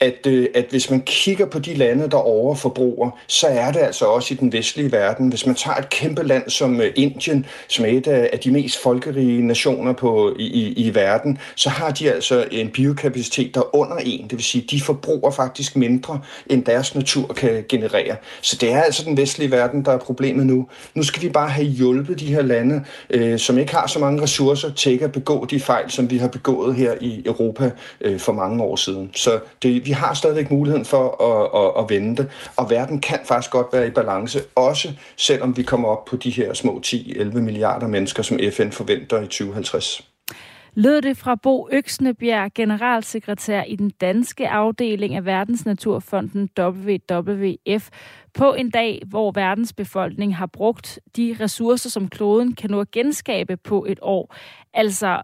at, 0.00 0.26
øh, 0.26 0.48
at 0.54 0.66
hvis 0.70 0.90
man 0.90 1.02
kigger 1.06 1.46
på 1.46 1.58
de 1.58 1.74
lande, 1.74 2.10
der 2.10 2.16
overforbruger, 2.16 3.10
så 3.26 3.46
er 3.46 3.72
det 3.72 3.80
altså 3.80 4.04
også 4.04 4.34
i 4.34 4.36
den 4.36 4.52
vestlige 4.52 4.92
verden. 4.92 5.28
Hvis 5.28 5.46
man 5.46 5.54
tager 5.54 5.76
et 5.76 5.90
kæmpe 5.90 6.22
land 6.22 6.50
som 6.50 6.80
øh, 6.80 6.92
Indien, 6.96 7.46
som 7.68 7.84
er 7.84 7.88
et 7.88 8.06
af 8.06 8.38
de 8.38 8.50
mest 8.50 8.82
folkerige 8.82 9.46
nationer 9.46 9.92
på, 9.92 10.34
i, 10.38 10.46
i, 10.46 10.86
i 10.86 10.94
verden, 10.94 11.38
så 11.54 11.70
har 11.70 11.90
de 11.90 12.12
altså 12.12 12.44
en 12.50 12.68
biokapacitet, 12.68 13.54
der 13.54 13.60
er 13.60 13.76
under 13.76 13.96
en. 13.96 14.22
Det 14.22 14.32
vil 14.32 14.44
sige, 14.44 14.66
de 14.70 14.80
forbruger 14.80 15.30
faktisk 15.30 15.76
mindre, 15.76 16.20
end 16.46 16.64
deres 16.64 16.94
natur 16.94 17.26
kan 17.26 17.64
generere. 17.68 18.16
Så 18.40 18.56
det 18.60 18.72
er 18.72 18.82
altså 18.82 19.04
den 19.04 19.16
vestlige 19.16 19.50
verden, 19.50 19.84
der 19.84 19.92
er 19.92 19.98
problemet 19.98 20.46
nu. 20.46 20.66
Nu 20.94 21.02
skal 21.02 21.22
vi 21.22 21.28
bare 21.28 21.48
have 21.48 21.66
hjulpet 21.66 22.20
de 22.20 22.26
her 22.26 22.42
lande, 22.42 22.84
øh, 23.10 23.38
som 23.38 23.58
ikke 23.58 23.74
har 23.74 23.86
så 23.86 23.98
mange 23.98 24.22
ressourcer, 24.22 24.72
til 24.72 24.92
ikke 24.92 25.04
at 25.04 25.12
begå 25.12 25.44
de 25.50 25.60
fejl, 25.60 25.90
som 25.90 26.10
vi 26.10 26.18
har 26.18 26.28
begået 26.28 26.74
her 26.74 26.94
i 27.00 27.22
Europa 27.26 27.70
øh, 28.00 28.20
for 28.20 28.32
mange 28.32 28.62
år 28.62 28.76
siden. 28.76 29.10
Så 29.14 29.38
det, 29.62 29.83
vi 29.84 29.90
har 29.90 30.14
stadigvæk 30.14 30.50
muligheden 30.50 30.84
for 30.84 31.22
at, 31.22 31.60
at, 31.62 31.84
at 31.84 31.90
vende 31.90 32.16
det, 32.16 32.30
og 32.56 32.70
verden 32.70 33.00
kan 33.00 33.18
faktisk 33.24 33.50
godt 33.50 33.66
være 33.72 33.86
i 33.86 33.90
balance, 33.90 34.40
også 34.54 34.92
selvom 35.16 35.56
vi 35.56 35.62
kommer 35.62 35.88
op 35.88 36.04
på 36.04 36.16
de 36.16 36.30
her 36.30 36.54
små 36.54 36.80
10-11 36.86 37.22
milliarder 37.22 37.86
mennesker, 37.86 38.22
som 38.22 38.38
FN 38.52 38.70
forventer 38.70 39.20
i 39.20 39.24
2050 39.24 40.14
lød 40.74 41.02
det 41.02 41.16
fra 41.16 41.34
Bo 41.34 41.68
Øksnebjerg, 41.72 42.52
generalsekretær 42.54 43.62
i 43.62 43.76
den 43.76 43.90
danske 43.90 44.48
afdeling 44.48 45.14
af 45.14 45.24
Verdensnaturfonden 45.24 46.48
WWF, 46.58 47.88
på 48.34 48.54
en 48.54 48.70
dag, 48.70 49.02
hvor 49.06 49.30
verdens 49.30 49.72
befolkning 49.72 50.36
har 50.36 50.46
brugt 50.46 51.00
de 51.16 51.36
ressourcer, 51.40 51.90
som 51.90 52.08
kloden 52.08 52.54
kan 52.54 52.70
nå 52.70 52.80
at 52.80 52.90
genskabe 52.90 53.56
på 53.56 53.84
et 53.88 53.98
år. 54.02 54.34
Altså 54.74 55.22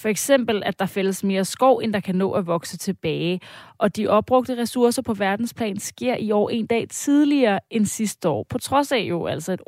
for 0.00 0.08
eksempel, 0.08 0.62
at 0.66 0.78
der 0.78 0.86
fældes 0.86 1.24
mere 1.24 1.44
skov, 1.44 1.80
end 1.84 1.92
der 1.92 2.00
kan 2.00 2.14
nå 2.14 2.30
at 2.30 2.46
vokse 2.46 2.78
tilbage. 2.78 3.40
Og 3.78 3.96
de 3.96 4.08
opbrugte 4.08 4.56
ressourcer 4.58 5.02
på 5.02 5.14
verdensplan 5.14 5.78
sker 5.78 6.16
i 6.16 6.30
år 6.30 6.50
en 6.50 6.66
dag 6.66 6.88
tidligere 6.88 7.60
end 7.70 7.86
sidste 7.86 8.28
år, 8.28 8.46
på 8.48 8.58
trods 8.58 8.92
af 8.92 8.98
jo 8.98 9.26
altså 9.26 9.52
et 9.52 9.60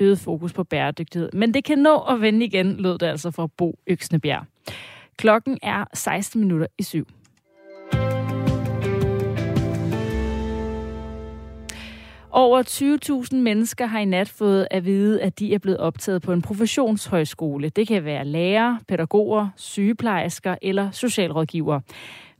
øget 0.00 0.18
fokus 0.18 0.52
på 0.52 0.64
bæredygtighed. 0.64 1.30
Men 1.32 1.54
det 1.54 1.64
kan 1.64 1.78
nå 1.78 1.98
at 1.98 2.20
vende 2.20 2.46
igen, 2.46 2.76
lød 2.76 2.98
det 2.98 3.06
altså 3.06 3.30
fra 3.30 3.46
Bo 3.56 3.78
Øksnebjerg. 3.86 4.44
Klokken 5.16 5.58
er 5.62 5.84
16 5.94 6.40
minutter 6.40 6.66
i 6.78 6.82
syv. 6.82 7.06
Over 12.32 12.62
20.000 13.32 13.36
mennesker 13.36 13.86
har 13.86 13.98
i 13.98 14.04
nat 14.04 14.28
fået 14.28 14.68
at 14.70 14.84
vide, 14.84 15.22
at 15.22 15.38
de 15.38 15.54
er 15.54 15.58
blevet 15.58 15.78
optaget 15.78 16.22
på 16.22 16.32
en 16.32 16.42
professionshøjskole. 16.42 17.68
Det 17.68 17.88
kan 17.88 18.04
være 18.04 18.24
lærer, 18.24 18.76
pædagoger, 18.88 19.48
sygeplejersker 19.56 20.54
eller 20.62 20.90
socialrådgiver. 20.90 21.80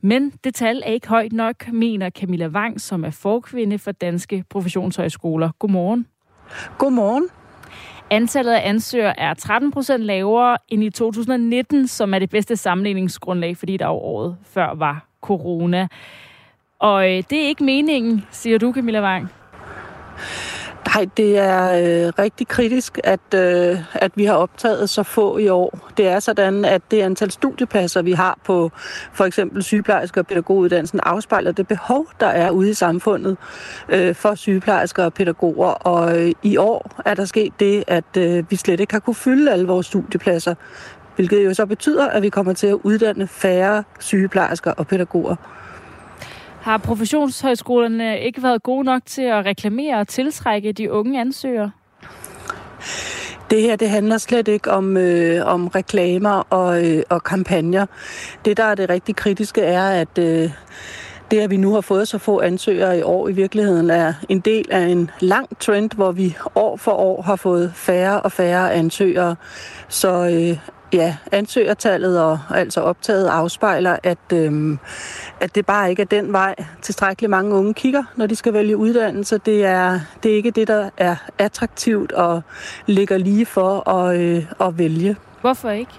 Men 0.01 0.33
det 0.43 0.55
tal 0.55 0.81
er 0.85 0.91
ikke 0.91 1.07
højt 1.07 1.33
nok, 1.33 1.67
mener 1.71 2.09
Camilla 2.09 2.47
Wang, 2.47 2.81
som 2.81 3.05
er 3.05 3.09
forkvinde 3.09 3.79
for 3.79 3.91
Danske 3.91 4.43
Professionshøjskoler. 4.49 5.49
Godmorgen. 5.59 6.07
Godmorgen. 6.77 7.27
Antallet 8.09 8.51
af 8.51 8.69
ansøgere 8.69 9.19
er 9.19 9.33
13 9.33 9.71
procent 9.71 10.03
lavere 10.03 10.57
end 10.69 10.83
i 10.83 10.89
2019, 10.89 11.87
som 11.87 12.13
er 12.13 12.19
det 12.19 12.29
bedste 12.29 12.55
sammenligningsgrundlag, 12.55 13.57
fordi 13.57 13.77
der 13.77 13.87
året 13.87 14.37
før 14.43 14.73
var 14.75 15.05
corona. 15.21 15.87
Og 16.79 17.11
øh, 17.11 17.23
det 17.29 17.43
er 17.43 17.47
ikke 17.47 17.63
meningen, 17.63 18.25
siger 18.31 18.57
du, 18.57 18.73
Camilla 18.73 19.01
Wang. 19.01 19.40
Nej, 20.95 21.05
det 21.17 21.37
er 21.37 21.71
øh, 21.71 22.13
rigtig 22.19 22.47
kritisk, 22.47 22.99
at, 23.03 23.33
øh, 23.35 23.77
at 23.93 24.11
vi 24.15 24.25
har 24.25 24.33
optaget 24.33 24.89
så 24.89 25.03
få 25.03 25.37
i 25.37 25.47
år. 25.49 25.89
Det 25.97 26.07
er 26.07 26.19
sådan, 26.19 26.65
at 26.65 26.81
det 26.91 27.01
antal 27.01 27.31
studiepladser, 27.31 28.01
vi 28.01 28.11
har 28.11 28.39
på 28.45 28.71
for 29.13 29.25
eksempel 29.25 29.63
sygeplejersker 29.63 30.21
og 30.21 30.27
pædagoguddannelsen, 30.27 30.99
afspejler 31.03 31.51
det 31.51 31.67
behov, 31.67 32.07
der 32.19 32.27
er 32.27 32.49
ude 32.49 32.69
i 32.69 32.73
samfundet 32.73 33.37
øh, 33.89 34.15
for 34.15 34.35
sygeplejersker 34.35 35.05
og 35.05 35.13
pædagoger. 35.13 35.67
Og 35.67 36.19
øh, 36.19 36.31
i 36.43 36.57
år 36.57 37.01
er 37.05 37.13
der 37.13 37.25
sket 37.25 37.53
det, 37.59 37.83
at 37.87 38.17
øh, 38.17 38.43
vi 38.49 38.55
slet 38.55 38.79
ikke 38.79 38.93
har 38.93 38.99
kunne 38.99 39.15
fylde 39.15 39.51
alle 39.51 39.67
vores 39.67 39.85
studiepladser, 39.85 40.55
hvilket 41.15 41.45
jo 41.45 41.53
så 41.53 41.65
betyder, 41.65 42.07
at 42.07 42.21
vi 42.21 42.29
kommer 42.29 42.53
til 42.53 42.67
at 42.67 42.77
uddanne 42.83 43.27
færre 43.27 43.83
sygeplejersker 43.99 44.71
og 44.71 44.87
pædagoger. 44.87 45.35
Har 46.61 46.77
professionshøjskolerne 46.77 48.19
ikke 48.19 48.43
været 48.43 48.63
gode 48.63 48.83
nok 48.83 49.01
til 49.05 49.21
at 49.21 49.45
reklamere 49.45 49.99
og 49.99 50.07
tiltrække 50.07 50.71
de 50.71 50.91
unge 50.91 51.21
ansøgere? 51.21 51.71
Det 53.49 53.61
her 53.61 53.75
det 53.75 53.89
handler 53.89 54.17
slet 54.17 54.47
ikke 54.47 54.71
om, 54.71 54.97
øh, 54.97 55.45
om 55.45 55.67
reklamer 55.67 56.43
og, 56.49 56.85
øh, 56.85 57.03
og 57.09 57.23
kampagner. 57.23 57.85
Det, 58.45 58.57
der 58.57 58.63
er 58.63 58.75
det 58.75 58.89
rigtig 58.89 59.15
kritiske, 59.15 59.61
er, 59.61 59.89
at 59.89 60.17
øh, 60.17 60.49
det, 61.31 61.39
at 61.39 61.49
vi 61.49 61.57
nu 61.57 61.73
har 61.73 61.81
fået 61.81 62.07
så 62.07 62.17
få 62.17 62.41
ansøgere 62.41 62.99
i 62.99 63.01
år, 63.01 63.27
i 63.27 63.31
virkeligheden 63.31 63.89
er 63.89 64.13
en 64.29 64.39
del 64.39 64.67
af 64.71 64.79
en 64.79 65.11
lang 65.19 65.59
trend, 65.59 65.91
hvor 65.95 66.11
vi 66.11 66.37
år 66.55 66.77
for 66.77 66.91
år 66.91 67.21
har 67.21 67.35
fået 67.35 67.71
færre 67.75 68.21
og 68.21 68.31
færre 68.31 68.73
ansøgere. 68.73 69.35
Så 69.87 70.29
øh, 70.29 70.57
Ja, 70.93 71.15
ansøgertallet 71.31 72.21
og 72.21 72.39
altså 72.55 72.81
optaget 72.81 73.27
afspejler, 73.27 73.97
at, 74.03 74.17
øh, 74.33 74.77
at 75.39 75.55
det 75.55 75.65
bare 75.65 75.89
ikke 75.89 76.01
er 76.01 76.05
den 76.05 76.33
vej, 76.33 76.55
tilstrækkeligt 76.81 77.29
mange 77.29 77.55
unge 77.55 77.73
kigger, 77.73 78.03
når 78.15 78.25
de 78.25 78.35
skal 78.35 78.53
vælge 78.53 78.77
uddannelse. 78.77 79.37
Det 79.37 79.65
er, 79.65 79.99
det 80.23 80.31
er 80.31 80.35
ikke 80.35 80.51
det, 80.51 80.67
der 80.67 80.89
er 80.97 81.15
attraktivt 81.37 82.11
og 82.11 82.41
ligger 82.85 83.17
lige 83.17 83.45
for 83.45 83.89
at, 83.89 84.19
øh, 84.19 84.45
at 84.61 84.77
vælge. 84.77 85.15
Hvorfor 85.41 85.69
ikke? 85.69 85.91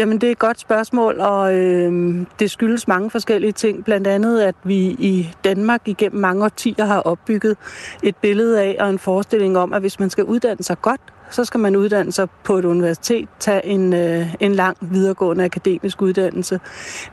Jamen, 0.00 0.18
det 0.18 0.26
er 0.26 0.30
et 0.30 0.38
godt 0.38 0.60
spørgsmål, 0.60 1.20
og 1.20 1.54
øh, 1.54 2.16
det 2.38 2.50
skyldes 2.50 2.88
mange 2.88 3.10
forskellige 3.10 3.52
ting. 3.52 3.84
Blandt 3.84 4.06
andet, 4.06 4.40
at 4.40 4.54
vi 4.64 4.76
i 4.76 5.34
Danmark 5.44 5.88
igennem 5.88 6.20
mange 6.20 6.44
årtier 6.44 6.84
har 6.84 7.00
opbygget 7.00 7.56
et 8.02 8.16
billede 8.16 8.60
af 8.62 8.76
og 8.80 8.90
en 8.90 8.98
forestilling 8.98 9.58
om, 9.58 9.72
at 9.72 9.80
hvis 9.80 10.00
man 10.00 10.10
skal 10.10 10.24
uddanne 10.24 10.62
sig 10.62 10.82
godt, 10.82 11.00
så 11.30 11.44
skal 11.44 11.60
man 11.60 11.76
uddanne 11.76 12.12
sig 12.12 12.28
på 12.44 12.58
et 12.58 12.64
universitet, 12.64 13.28
tage 13.38 13.66
en, 13.66 13.92
øh, 13.92 14.34
en 14.40 14.54
lang 14.54 14.76
videregående 14.80 15.44
akademisk 15.44 16.02
uddannelse. 16.02 16.60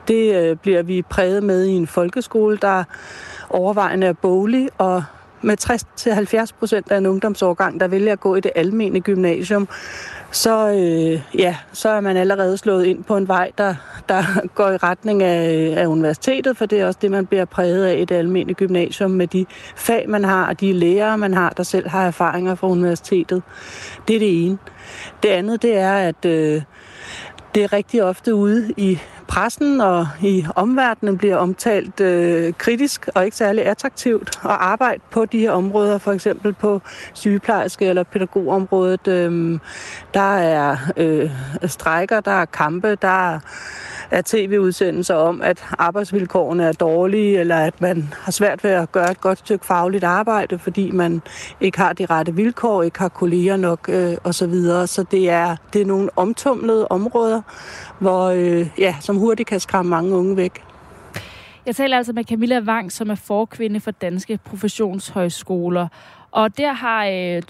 Det 0.08 0.36
øh, 0.36 0.56
bliver 0.56 0.84
vi 0.84 1.02
præget 1.02 1.44
med 1.44 1.66
i 1.66 1.72
en 1.72 1.88
folkeskole, 1.88 2.58
der 2.58 2.84
overvejende 3.50 4.08
er 4.08 4.14
boglig, 4.14 4.70
og 4.78 5.04
med 5.42 5.58
60-70 6.50 6.60
procent 6.60 6.92
af 6.92 6.98
en 6.98 7.06
ungdomsårgang, 7.06 7.80
der 7.80 7.88
vælger 7.88 8.12
at 8.12 8.20
gå 8.20 8.36
i 8.36 8.42
det 8.42 8.52
almene 8.56 9.02
gymnasium, 9.02 9.68
så, 10.32 10.68
øh, 10.70 11.40
ja, 11.40 11.56
så 11.74 11.90
er 11.90 12.00
man 12.00 12.18
allerede 12.18 12.58
slået 12.58 12.86
ind 12.86 13.04
på 13.04 13.18
en 13.18 13.28
vej, 13.28 13.52
der, 13.58 13.76
der 14.10 14.24
går 14.56 14.70
i 14.70 14.78
retning 14.78 15.24
af, 15.24 15.56
øh, 15.56 15.78
af 15.78 15.86
universitetet, 15.86 16.58
for 16.58 16.66
det 16.66 16.80
er 16.80 16.88
også 16.88 17.00
det, 17.02 17.12
man 17.12 17.26
bliver 17.26 17.46
præget 17.46 17.86
af 17.86 17.98
i 17.98 18.06
det 18.06 18.16
almene 18.16 18.54
gymnasium 18.54 19.12
med 19.12 19.28
de 19.28 19.46
fag, 19.76 20.10
man 20.10 20.24
har, 20.24 20.48
og 20.48 20.60
de 20.60 20.74
lærere, 20.74 21.18
man 21.18 21.34
har, 21.34 21.50
der 21.50 21.64
selv 21.64 21.90
har 21.90 22.08
erfaringer 22.08 22.56
fra 22.56 22.68
universitetet. 22.68 23.44
Det 24.08 24.16
er 24.16 24.20
det 24.20 24.46
ene. 24.46 24.58
Det 25.24 25.30
andet, 25.30 25.62
det 25.62 25.78
er, 25.78 25.94
at 25.94 26.26
øh, 26.26 26.62
det 27.56 27.64
er 27.64 27.74
rigtig 27.74 28.04
ofte 28.04 28.36
ude 28.36 28.74
i 28.78 29.00
pressen 29.28 29.82
og 29.82 30.08
i 30.22 30.46
omverdenen 30.56 31.18
bliver 31.18 31.36
omtalt 31.36 32.02
øh, 32.02 32.54
kritisk 32.58 33.10
og 33.16 33.26
ikke 33.26 33.38
særlig 33.38 33.66
attraktivt 33.66 34.30
at 34.44 34.52
arbejde 34.52 35.02
på 35.12 35.26
de 35.26 35.40
her 35.40 35.52
områder, 35.52 35.98
for 35.98 36.12
eksempel 36.12 36.54
på 36.54 36.82
sygeplejerske- 37.14 37.86
eller 37.86 38.04
pædagogområdet. 38.04 39.08
Øh, 39.08 39.60
der 40.14 40.36
er 40.36 40.78
øh, 40.98 41.32
strejker, 41.66 42.20
der 42.20 42.32
er 42.32 42.46
kampe, 42.46 42.96
der 43.02 43.40
er 44.12 44.22
tv-udsendelser 44.26 45.16
om, 45.16 45.42
at 45.42 45.66
arbejdsvilkårene 45.78 46.64
er 46.64 46.72
dårlige, 46.72 47.40
eller 47.40 47.58
at 47.58 47.82
man 47.82 48.14
har 48.22 48.32
svært 48.32 48.64
ved 48.64 48.72
at 48.72 48.92
gøre 48.92 49.12
et 49.12 49.22
godt 49.22 49.40
stykke 49.40 49.66
fagligt 49.66 50.04
arbejde, 50.04 50.60
fordi 50.60 50.92
man 50.92 51.22
ikke 51.62 51.78
har 51.78 51.94
de 51.94 52.06
rette 52.06 52.36
vilkår, 52.36 52.84
ikke 52.84 53.00
har 53.00 53.10
kolleger 53.10 53.58
nok 53.58 53.90
øh, 53.90 54.18
osv. 54.24 54.32
Så, 54.32 54.48
videre. 54.48 54.88
så 54.88 55.04
det 55.12 55.30
er, 55.30 55.56
det 55.74 55.82
er 55.82 55.86
nogle 55.86 56.10
omtumlede 56.16 56.88
områder, 56.88 57.42
hvor, 58.00 58.26
øh, 58.26 58.68
ja, 58.78 58.96
som 59.00 59.18
hurtigt 59.18 59.50
kan 59.50 59.60
skræmme 59.60 59.90
mange 59.90 60.16
unge 60.16 60.38
væk. 60.38 60.64
Jeg 61.66 61.76
taler 61.76 61.98
altså 61.98 62.14
med 62.14 62.24
Camilla 62.24 62.60
Wang, 62.60 62.92
som 62.92 63.10
er 63.10 63.16
forkvinde 63.16 63.80
for 63.80 63.92
Danske 63.92 64.40
Professionshøjskoler. 64.46 65.88
Og 66.38 66.58
der 66.58 66.74
har 66.74 67.06
øh, 67.06 67.42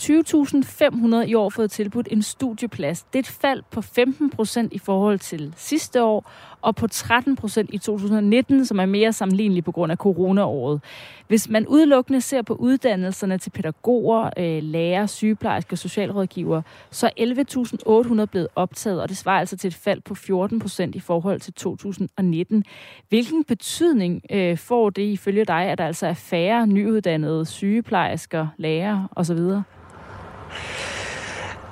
20.500 1.21 1.29
i 1.29 1.33
år 1.33 1.49
fået 1.49 1.71
tilbudt 1.71 2.07
en 2.11 2.21
studieplads. 2.21 3.03
Det 3.03 3.15
er 3.15 3.19
et 3.19 3.27
fald 3.27 3.63
på 3.71 3.81
15 3.81 4.29
procent 4.29 4.73
i 4.73 4.79
forhold 4.79 5.19
til 5.19 5.53
sidste 5.57 6.03
år, 6.03 6.31
og 6.61 6.75
på 6.75 6.87
13 6.87 7.35
procent 7.35 7.69
i 7.73 7.77
2019, 7.77 8.65
som 8.65 8.79
er 8.79 8.85
mere 8.85 9.13
sammenlignelig 9.13 9.63
på 9.63 9.71
grund 9.71 9.91
af 9.91 9.97
coronaåret. 9.97 10.81
Hvis 11.27 11.49
man 11.49 11.67
udelukkende 11.67 12.21
ser 12.21 12.41
på 12.41 12.53
uddannelserne 12.53 13.37
til 13.37 13.49
pædagoger, 13.49 14.29
øh, 14.37 14.63
lærer, 14.63 15.05
sygeplejersker 15.05 15.73
og 15.73 15.77
socialrådgiver, 15.77 16.61
så 16.91 17.09
er 17.17 18.15
11.800 18.21 18.25
blevet 18.25 18.47
optaget, 18.55 19.01
og 19.01 19.09
det 19.09 19.17
svarer 19.17 19.39
altså 19.39 19.57
til 19.57 19.67
et 19.67 19.75
fald 19.75 20.01
på 20.01 20.15
14 20.15 20.59
procent 20.59 20.95
i 20.95 20.99
forhold 20.99 21.39
til 21.39 21.53
2019. 21.53 22.63
Hvilken 23.09 23.43
betydning 23.43 24.21
øh, 24.31 24.57
får 24.57 24.89
det 24.89 25.01
ifølge 25.01 25.45
dig, 25.45 25.61
at 25.61 25.77
der 25.77 25.85
altså 25.85 26.07
er 26.07 26.13
færre 26.13 26.67
nyuddannede 26.67 27.45
sygeplejersker, 27.45 28.47
lærer 28.57 28.76
osv.? 29.15 29.39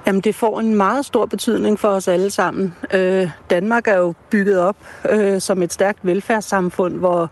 Jamen, 0.07 0.21
det 0.21 0.35
får 0.35 0.59
en 0.59 0.75
meget 0.75 1.05
stor 1.05 1.25
betydning 1.25 1.79
for 1.79 1.87
os 1.87 2.07
alle 2.07 2.29
sammen. 2.29 2.75
Øh, 2.93 3.29
Danmark 3.49 3.87
er 3.87 3.97
jo 3.97 4.13
bygget 4.29 4.59
op 4.59 4.75
øh, 5.09 5.41
som 5.41 5.61
et 5.61 5.73
stærkt 5.73 5.99
velfærdssamfund, 6.03 6.97
hvor 6.97 7.29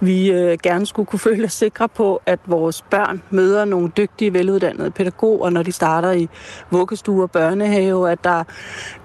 vi 0.00 0.30
øh, 0.30 0.58
gerne 0.62 0.86
skulle 0.86 1.06
kunne 1.06 1.18
føle 1.18 1.44
os 1.44 1.52
sikre 1.52 1.88
på, 1.88 2.22
at 2.26 2.40
vores 2.46 2.82
børn 2.82 3.22
møder 3.30 3.64
nogle 3.64 3.92
dygtige, 3.96 4.34
veluddannede 4.34 4.90
pædagoger, 4.90 5.50
når 5.50 5.62
de 5.62 5.72
starter 5.72 6.12
i 6.12 6.28
vuggestue 6.70 7.22
og 7.22 7.30
børnehave, 7.30 8.10
at 8.10 8.24
der 8.24 8.30
er 8.30 8.44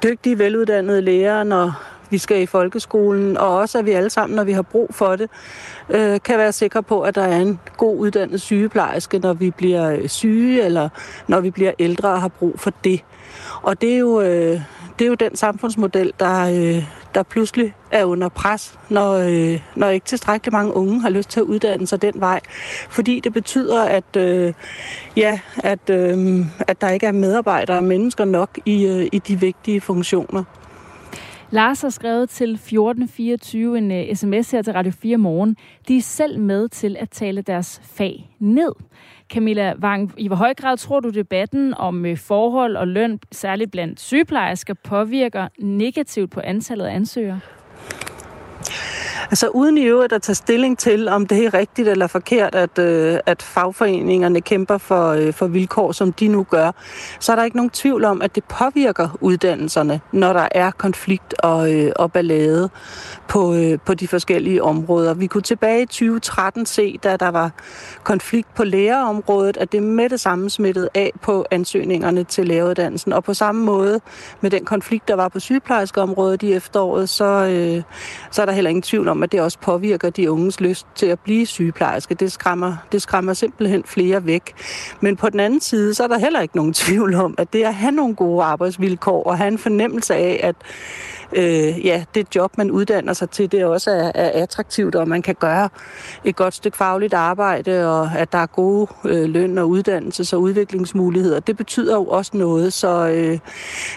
dygtige, 0.04 0.40
veluddannede 0.40 1.02
lærere, 1.02 1.46
når 1.46 1.82
vi 2.16 2.20
skal 2.20 2.42
i 2.42 2.46
folkeskolen, 2.46 3.38
og 3.38 3.58
også 3.58 3.80
at 3.80 3.86
vi 3.86 3.92
alle 3.92 4.10
sammen, 4.10 4.36
når 4.36 4.44
vi 4.44 4.52
har 4.52 4.62
brug 4.62 4.90
for 4.92 5.16
det, 5.16 5.30
øh, 5.90 6.20
kan 6.24 6.38
være 6.38 6.52
sikre 6.52 6.84
på, 6.84 7.02
at 7.02 7.16
der 7.16 7.22
er 7.22 7.38
en 7.38 7.60
god 7.78 7.98
uddannet 7.98 8.42
sygeplejerske, 8.42 9.20
når 9.20 9.34
vi 9.34 9.52
bliver 9.52 9.92
øh, 9.92 10.10
syge, 10.10 10.64
eller 10.64 10.90
når 11.28 11.40
vi 11.40 11.52
bliver 11.52 11.72
ældre 11.80 12.10
og 12.10 12.22
har 12.22 12.28
brug 12.28 12.60
for 12.60 12.74
det. 12.84 13.04
Og 13.62 13.82
det 13.82 13.94
er 13.94 13.98
jo, 13.98 14.22
øh, 14.22 14.62
det 15.00 15.06
er 15.06 15.10
jo 15.10 15.14
den 15.14 15.36
samfundsmodel, 15.36 16.14
der, 16.20 16.42
øh, 16.42 16.84
der 17.16 17.24
pludselig 17.24 17.74
er 17.92 18.06
under 18.06 18.30
pres, 18.30 18.80
når, 18.90 19.14
øh, 19.14 19.60
når 19.76 19.90
ikke 19.90 20.06
tilstrækkeligt 20.06 20.54
mange 20.54 20.74
unge 20.74 21.02
har 21.02 21.10
lyst 21.10 21.30
til 21.30 21.40
at 21.40 21.44
uddanne 21.44 21.88
sig 21.88 22.02
den 22.02 22.14
vej. 22.16 22.40
Fordi 22.90 23.20
det 23.20 23.34
betyder, 23.34 23.84
at, 23.84 24.16
øh, 24.18 24.54
ja, 25.18 25.40
at, 25.58 25.90
øh, 25.90 26.46
at 26.68 26.82
der 26.82 26.90
ikke 26.90 27.08
er 27.08 27.12
medarbejdere 27.12 27.78
og 27.78 27.84
mennesker 27.84 28.26
nok 28.26 28.50
i, 28.66 28.86
øh, 28.86 29.08
i 29.12 29.20
de 29.20 29.40
vigtige 29.40 29.82
funktioner. 29.82 30.44
Lars 31.56 31.82
har 31.82 31.90
skrevet 31.90 32.30
til 32.30 32.54
1424 32.54 33.78
en 33.78 33.92
øh, 33.92 34.08
uh, 34.10 34.16
sms 34.16 34.52
her 34.52 34.62
til 34.62 34.74
Radio 34.74 34.92
4 34.92 35.18
morgen. 35.18 35.58
De 35.88 35.98
er 35.98 36.02
selv 36.02 36.40
med 36.40 36.70
til 36.70 36.98
at 37.00 37.10
tale 37.10 37.42
deres 37.42 37.82
fag 37.84 38.30
ned. 38.40 38.72
Camilla 39.30 39.74
Wang, 39.80 40.14
i 40.18 40.28
hvor 40.28 40.36
høj 40.36 40.54
grad 40.54 40.78
tror 40.78 41.00
du 41.00 41.10
debatten 41.10 41.74
om 41.74 42.06
uh, 42.06 42.18
forhold 42.18 42.76
og 42.76 42.88
løn, 42.88 43.20
særligt 43.32 43.72
blandt 43.72 44.00
sygeplejersker, 44.00 44.74
påvirker 44.74 45.48
negativt 45.60 46.32
på 46.32 46.40
antallet 46.40 46.86
af 46.86 46.96
ansøgere? 46.96 47.40
Altså 49.32 49.48
uden 49.48 49.78
i 49.78 49.84
øvrigt 49.84 50.14
at 50.14 50.22
tage 50.22 50.36
stilling 50.36 50.78
til, 50.78 51.08
om 51.08 51.26
det 51.26 51.46
er 51.46 51.54
rigtigt 51.54 51.88
eller 51.88 52.08
forkert, 52.08 52.56
at, 52.56 52.80
øh, 52.80 53.20
at 53.26 53.42
fagforeningerne 53.42 54.42
kæmper 54.42 54.78
for, 54.78 55.10
øh, 55.10 55.34
for 55.34 55.48
vilkår, 55.48 55.92
som 55.92 56.14
de 56.14 56.28
nu 56.28 56.44
gør, 56.44 56.72
så 57.20 57.32
er 57.32 57.36
der 57.36 57.44
ikke 57.44 57.58
nogen 57.58 57.70
tvivl 57.70 58.06
om, 58.06 58.22
at 58.22 58.36
det 58.36 58.44
påvirker 58.44 59.18
uddannelserne, 59.22 60.02
når 60.12 60.34
der 60.34 60.48
er 60.52 60.72
konflikt 60.72 61.34
og, 61.40 61.74
øh, 61.74 61.92
og 61.96 62.12
ballade 62.12 62.70
på, 63.28 63.56
øh, 63.56 63.80
på 63.86 63.94
de 63.94 64.08
forskellige 64.08 64.64
områder. 64.64 65.14
Vi 65.14 65.28
kunne 65.28 65.42
tilbage 65.42 65.82
i 65.82 65.86
2013 65.86 66.66
se, 66.66 67.00
da 67.04 67.18
der 67.18 67.30
var 67.30 67.52
konflikt 68.04 68.56
på 68.56 68.64
lærerområdet, 68.64 69.58
at 69.58 69.72
det 69.72 69.84
med 69.84 70.10
det 70.10 70.20
samme 70.20 70.50
smittede 70.50 70.90
af 70.94 71.12
på 71.22 71.46
ansøgningerne 71.52 72.24
til 72.24 72.48
læreruddannelsen. 72.48 73.14
Og 73.14 73.24
på 73.24 73.34
samme 73.34 73.66
måde 73.66 74.02
med 74.42 74.52
den 74.52 74.66
konflikt, 74.66 75.08
der 75.08 75.16
var 75.16 75.28
på 75.28 75.40
sygeplejerskeområdet 75.40 76.44
i 76.44 76.54
efteråret, 76.54 77.10
så, 77.10 77.26
øh, 77.26 77.84
så 78.32 78.42
er 78.42 78.46
der 78.46 78.54
heller 78.54 78.70
ingen 78.70 78.82
tvivl 78.82 79.08
om, 79.08 79.15
at 79.24 79.32
det 79.32 79.42
også 79.42 79.60
påvirker 79.60 80.10
de 80.10 80.32
unges 80.32 80.60
lyst 80.60 80.88
til 80.96 81.06
at 81.06 81.20
blive 81.20 81.46
sygeplejerske. 81.46 82.16
Det 82.16 82.32
skræmmer, 82.32 82.78
det 82.92 83.02
skræmmer 83.02 83.34
simpelthen 83.34 83.84
flere 83.84 84.26
væk. 84.26 84.54
Men 85.02 85.16
på 85.16 85.30
den 85.30 85.40
anden 85.40 85.60
side, 85.62 85.94
så 85.94 86.04
er 86.04 86.08
der 86.08 86.18
heller 86.18 86.42
ikke 86.42 86.56
nogen 86.56 86.74
tvivl 86.84 87.16
om, 87.16 87.36
at 87.38 87.54
det 87.54 87.64
at 87.64 87.74
have 87.74 87.92
nogle 87.92 88.16
gode 88.16 88.44
arbejdsvilkår 88.44 89.24
og 89.24 89.38
have 89.38 89.48
en 89.48 89.58
fornemmelse 89.58 90.16
af, 90.16 90.40
at 90.44 90.56
øh, 91.34 91.86
ja, 91.86 92.04
det 92.16 92.36
job, 92.36 92.58
man 92.58 92.72
uddanner 92.72 93.14
sig 93.14 93.30
til, 93.30 93.52
det 93.52 93.66
også 93.66 93.92
er, 93.92 94.12
er 94.16 94.44
attraktivt, 94.44 94.96
og 94.96 95.08
man 95.08 95.22
kan 95.22 95.36
gøre 95.40 95.70
et 96.24 96.36
godt 96.36 96.54
stykke 96.54 96.78
fagligt 96.78 97.14
arbejde, 97.14 97.90
og 97.90 98.12
at 98.18 98.32
der 98.32 98.38
er 98.38 98.46
gode 98.46 98.88
øh, 99.06 99.30
løn- 99.30 99.58
og 99.58 99.70
uddannelses- 99.70 100.34
og 100.34 100.42
udviklingsmuligheder. 100.42 101.40
Det 101.40 101.58
betyder 101.58 101.96
jo 101.96 102.06
også 102.06 102.32
noget, 102.38 102.74
så, 102.74 103.08
øh, 103.08 103.40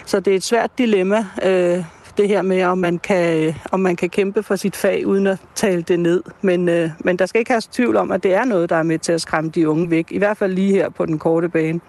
så 0.05 0.19
det 0.19 0.31
er 0.31 0.37
et 0.37 0.43
svært 0.43 0.77
dilemma, 0.77 1.25
øh, 1.43 1.83
det 2.19 2.27
her 2.27 2.41
med, 2.41 2.63
om 2.63 2.77
man, 2.77 2.97
kan, 2.97 3.55
om 3.71 3.79
man 3.79 3.95
kan 3.95 4.09
kæmpe 4.09 4.43
for 4.43 4.55
sit 4.55 4.75
fag 4.75 5.07
uden 5.07 5.27
at 5.27 5.37
tale 5.55 5.81
det 5.81 5.99
ned. 5.99 6.23
Men, 6.41 6.69
øh, 6.69 6.89
men 6.99 7.19
der 7.19 7.25
skal 7.25 7.39
ikke 7.39 7.51
have 7.51 7.61
tvivl 7.71 7.95
om, 7.97 8.11
at 8.11 8.23
det 8.23 8.33
er 8.33 8.45
noget, 8.45 8.69
der 8.69 8.75
er 8.75 8.83
med 8.83 8.99
til 8.99 9.11
at 9.11 9.21
skræmme 9.21 9.49
de 9.49 9.69
unge 9.69 9.89
væk. 9.89 10.11
I 10.11 10.17
hvert 10.17 10.37
fald 10.37 10.53
lige 10.53 10.71
her 10.71 10.89
på 10.89 11.05
den 11.05 11.19
korte 11.19 11.49
bane. 11.49 11.79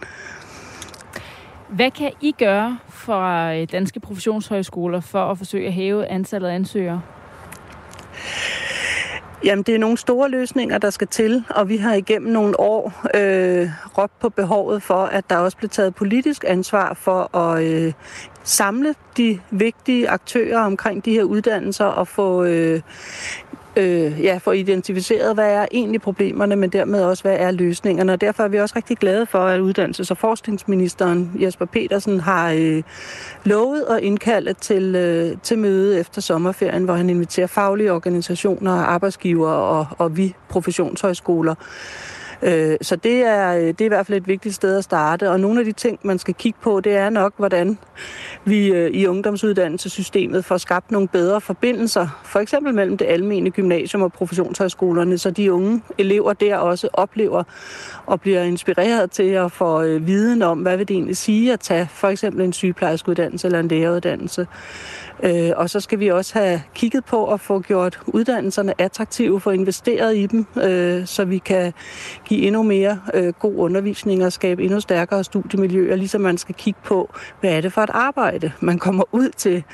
Hvad 1.68 1.90
kan 1.90 2.12
I 2.20 2.34
gøre 2.38 2.78
fra 2.88 3.54
øh, 3.54 3.68
danske 3.72 4.00
professionshøjskoler 4.00 5.00
for 5.00 5.24
at 5.24 5.38
forsøge 5.38 5.66
at 5.66 5.72
hæve 5.72 6.06
antallet 6.06 6.48
af 6.48 6.54
ansøgere? 6.54 7.02
Jamen, 9.44 9.62
det 9.62 9.74
er 9.74 9.78
nogle 9.78 9.96
store 9.96 10.30
løsninger, 10.30 10.78
der 10.78 10.90
skal 10.90 11.06
til, 11.06 11.44
og 11.50 11.68
vi 11.68 11.76
har 11.76 11.94
igennem 11.94 12.32
nogle 12.32 12.60
år 12.60 12.92
øh, 13.14 13.68
råbt 13.98 14.18
på 14.18 14.28
behovet 14.28 14.82
for, 14.82 15.04
at 15.04 15.30
der 15.30 15.36
også 15.36 15.56
bliver 15.56 15.68
taget 15.68 15.94
politisk 15.94 16.44
ansvar 16.48 16.94
for 16.94 17.36
at 17.36 17.64
øh, 17.64 17.92
samle 18.44 18.94
de 19.16 19.40
vigtige 19.50 20.08
aktører 20.08 20.60
omkring 20.60 21.04
de 21.04 21.12
her 21.12 21.22
uddannelser 21.22 21.84
og 21.84 22.08
få 22.08 22.44
øh, 22.44 22.80
øh, 23.76 24.24
ja, 24.24 24.38
få 24.42 24.50
identificeret, 24.50 25.34
hvad 25.34 25.52
er 25.52 25.66
egentlig 25.72 26.00
problemerne, 26.00 26.56
men 26.56 26.70
dermed 26.70 27.04
også, 27.04 27.22
hvad 27.22 27.36
er 27.38 27.50
løsningerne. 27.50 28.12
Og 28.12 28.20
derfor 28.20 28.42
er 28.42 28.48
vi 28.48 28.58
også 28.58 28.76
rigtig 28.76 28.96
glade 28.96 29.26
for, 29.26 29.38
at 29.38 29.60
uddannelses- 29.60 30.10
og 30.10 30.16
forskningsministeren 30.16 31.30
Jesper 31.40 31.64
Petersen 31.64 32.20
har 32.20 32.50
øh, 32.50 32.82
lovet 33.44 33.82
at 33.90 34.00
indkalde 34.02 34.52
til, 34.52 34.94
øh, 34.94 35.36
til 35.42 35.58
møde 35.58 36.00
efter 36.00 36.20
sommerferien, 36.20 36.84
hvor 36.84 36.94
han 36.94 37.10
inviterer 37.10 37.46
faglige 37.46 37.92
organisationer, 37.92 38.72
arbejdsgiver 38.72 39.50
og, 39.50 39.86
og 39.98 40.16
vi 40.16 40.34
professionshøjskoler 40.48 41.54
Øh, 42.42 42.76
så 42.82 42.96
det 42.96 43.16
er, 43.16 43.56
øh, 43.56 43.66
det 43.66 43.80
er 43.80 43.84
i 43.84 43.88
hvert 43.88 44.06
fald 44.06 44.16
et 44.16 44.28
vigtigt 44.28 44.54
sted 44.54 44.78
at 44.78 44.84
starte. 44.84 45.30
Og 45.30 45.40
nogle 45.40 45.60
af 45.60 45.64
de 45.64 45.72
ting, 45.72 45.98
man 46.02 46.18
skal 46.18 46.34
kigge 46.34 46.58
på, 46.62 46.80
det 46.80 46.96
er 46.96 47.10
nok, 47.10 47.32
hvordan 47.36 47.78
vi 48.44 48.66
øh, 48.72 48.90
i 48.90 49.06
ungdomsuddannelsessystemet 49.06 50.44
får 50.44 50.56
skabt 50.56 50.90
nogle 50.90 51.08
bedre 51.08 51.40
forbindelser, 51.40 52.20
for 52.24 52.40
eksempel 52.40 52.74
mellem 52.74 52.96
det 52.96 53.04
almene 53.04 53.50
gymnasium 53.50 54.02
og 54.02 54.12
professionshøjskolerne, 54.12 55.18
så 55.18 55.30
de 55.30 55.52
unge 55.52 55.82
elever 55.98 56.32
der 56.32 56.56
også 56.56 56.88
oplever 56.92 57.42
og 58.06 58.20
bliver 58.20 58.42
inspireret 58.42 59.10
til 59.10 59.22
at 59.22 59.52
få 59.52 59.82
øh, 59.82 60.06
viden 60.06 60.42
om, 60.42 60.58
hvad 60.58 60.76
vil 60.76 60.88
det 60.88 60.94
egentlig 60.94 61.16
sige 61.16 61.52
at 61.52 61.60
tage 61.60 61.88
for 61.92 62.08
eksempel 62.08 62.44
en 62.44 62.52
sygeplejerskeuddannelse 62.52 63.46
eller 63.46 63.60
en 63.60 63.68
læreruddannelse. 63.68 64.46
Øh, 65.22 65.50
og 65.56 65.70
så 65.70 65.80
skal 65.80 66.00
vi 66.00 66.08
også 66.08 66.38
have 66.38 66.62
kigget 66.74 67.04
på 67.04 67.32
at 67.32 67.40
få 67.40 67.60
gjort 67.60 68.00
uddannelserne 68.06 68.80
attraktive, 68.80 69.40
få 69.40 69.50
investeret 69.50 70.16
i 70.16 70.26
dem, 70.26 70.46
øh, 70.62 71.06
så 71.06 71.24
vi 71.24 71.38
kan 71.38 71.72
give 72.24 72.40
endnu 72.40 72.62
mere 72.62 73.00
øh, 73.14 73.32
god 73.32 73.54
undervisning 73.56 74.24
og 74.24 74.32
skabe 74.32 74.64
endnu 74.64 74.80
stærkere 74.80 75.24
studiemiljøer, 75.24 75.96
ligesom 75.96 76.20
man 76.20 76.38
skal 76.38 76.54
kigge 76.54 76.80
på, 76.84 77.14
hvad 77.40 77.52
er 77.52 77.60
det 77.60 77.72
for 77.72 77.82
et 77.82 77.90
arbejde, 77.92 78.52
man 78.60 78.78
kommer 78.78 79.04
ud 79.12 79.28
til, 79.28 79.64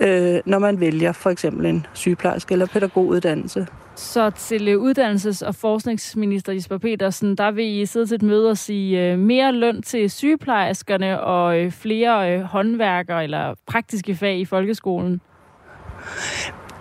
øh, 0.00 0.40
når 0.46 0.58
man 0.58 0.80
vælger 0.80 1.12
for 1.12 1.30
eksempel 1.30 1.66
en 1.66 1.86
sygeplejerske 1.92 2.52
eller 2.52 2.66
pædagoguddannelse. 2.66 3.66
Så 3.96 4.30
til 4.30 4.68
øh, 4.68 4.82
uddannelses- 4.82 5.46
og 5.46 5.54
forskningsminister 5.54 6.52
Jesper 6.52 6.78
Petersen, 6.78 7.36
der 7.36 7.50
vil 7.50 7.64
I 7.64 7.86
sidde 7.86 8.06
til 8.06 8.14
et 8.14 8.22
møde 8.22 8.50
og 8.50 8.58
sige 8.58 9.12
øh, 9.12 9.18
mere 9.18 9.52
løn 9.52 9.82
til 9.82 10.10
sygeplejerskerne 10.10 11.20
og 11.20 11.58
øh, 11.58 11.72
flere 11.72 12.42
håndværkere 12.42 13.24
eller 13.24 13.54
praktiske 13.66 14.14
fag 14.14 14.38
i 14.38 14.44
folkeskolen. 14.44 15.20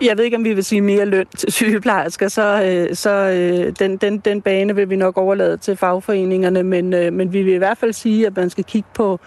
Jeg 0.02 0.18
ved 0.18 0.24
ikke, 0.26 0.38
om 0.38 0.44
vi 0.44 0.54
vil 0.54 0.64
sige 0.64 0.82
mere 0.82 1.06
løn 1.06 1.26
til 1.38 1.52
sygeplejersker, 1.52 2.28
så, 2.28 2.64
øh, 2.64 2.96
så 2.96 3.10
øh, 3.10 3.74
den, 3.80 3.98
den, 3.98 4.18
den 4.18 4.42
bane 4.42 4.76
vil 4.76 4.90
vi 4.90 4.96
nok 4.96 5.18
overlade 5.18 5.58
til 5.58 5.78
fagforeningerne, 5.78 6.64
men, 6.64 6.94
øh, 6.94 7.14
men 7.14 7.34
vi 7.34 7.44
vil 7.44 7.54
i 7.54 7.58
hvert 7.58 7.78
fald 7.78 7.94
sige, 7.94 8.28
at 8.28 8.36
man 8.36 8.50
skal 8.50 8.64
kigge 8.64 8.90
på 8.94 9.20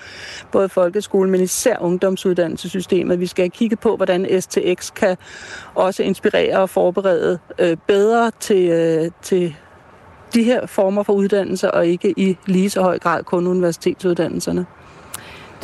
både 0.52 0.68
folkeskolen, 0.68 1.30
men 1.30 1.40
især 1.40 1.76
ungdomsuddannelsessystemet. 1.80 3.20
Vi 3.20 3.26
skal 3.26 3.50
kigge 3.50 3.76
på, 3.76 3.96
hvordan 3.96 4.40
STX 4.40 4.92
kan 4.94 5.16
også 5.74 6.02
inspirere 6.02 6.58
og 6.58 6.70
forberede 6.70 7.38
øh, 7.58 7.76
bedre 7.86 8.30
til, 8.40 8.68
øh, 8.68 9.10
til 9.22 9.54
de 10.34 10.42
her 10.42 10.66
former 10.66 11.02
for 11.02 11.12
uddannelser, 11.12 11.68
og 11.68 11.86
ikke 11.86 12.14
i 12.16 12.36
lige 12.46 12.70
så 12.70 12.82
høj 12.82 12.98
grad 12.98 13.24
kun 13.24 13.46
universitetsuddannelserne. 13.46 14.66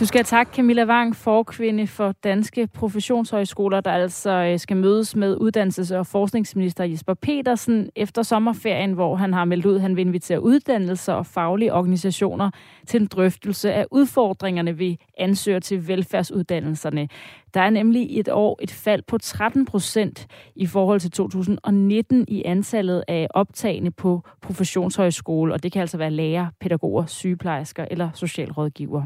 Du 0.00 0.06
skal 0.06 0.18
have 0.18 0.24
tak, 0.24 0.54
Camilla 0.54 0.84
Wang, 0.84 1.16
forkvinde 1.16 1.86
for 1.86 2.12
Danske 2.24 2.66
Professionshøjskoler, 2.66 3.80
der 3.80 3.90
altså 3.90 4.30
øh, 4.30 4.58
skal 4.58 4.76
mødes 4.76 5.16
med 5.16 5.36
uddannelses- 5.36 5.94
og 5.94 6.06
forskningsminister 6.06 6.84
Jesper 6.84 7.14
Petersen 7.14 7.90
efter 7.96 8.22
sommerferien, 8.22 8.92
hvor 8.92 9.16
han 9.16 9.32
har 9.32 9.44
meldt 9.44 9.66
ud, 9.66 9.74
at 9.74 9.80
han 9.80 9.96
vil 9.96 10.06
invitere 10.06 10.42
uddannelser 10.42 11.12
og 11.12 11.26
faglige 11.26 11.72
organisationer 11.72 12.50
til 12.86 13.00
en 13.00 13.06
drøftelse 13.06 13.72
af 13.72 13.86
udfordringerne 13.90 14.78
ved 14.78 14.96
ansøger 15.18 15.60
til 15.60 15.88
velfærdsuddannelserne. 15.88 17.08
Der 17.54 17.60
er 17.60 17.70
nemlig 17.70 18.20
et 18.20 18.28
år 18.28 18.58
et 18.62 18.70
fald 18.70 19.02
på 19.02 19.18
13 19.18 19.64
procent 19.64 20.26
i 20.56 20.66
forhold 20.66 21.00
til 21.00 21.10
2019 21.10 22.24
i 22.28 22.42
antallet 22.44 23.04
af 23.08 23.28
optagende 23.30 23.90
på 23.90 24.22
professionshøjskole, 24.42 25.54
og 25.54 25.62
det 25.62 25.72
kan 25.72 25.80
altså 25.80 25.98
være 25.98 26.10
lærer, 26.10 26.46
pædagoger, 26.60 27.06
sygeplejersker 27.06 27.86
eller 27.90 28.10
socialrådgiver. 28.14 29.02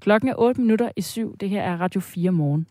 Klokken 0.00 0.28
er 0.30 0.34
8 0.38 0.60
minutter 0.60 0.90
i 0.96 1.00
syv. 1.00 1.36
Det 1.36 1.50
her 1.50 1.62
er 1.62 1.76
Radio 1.76 2.00
4 2.00 2.30
morgen. 2.30 2.66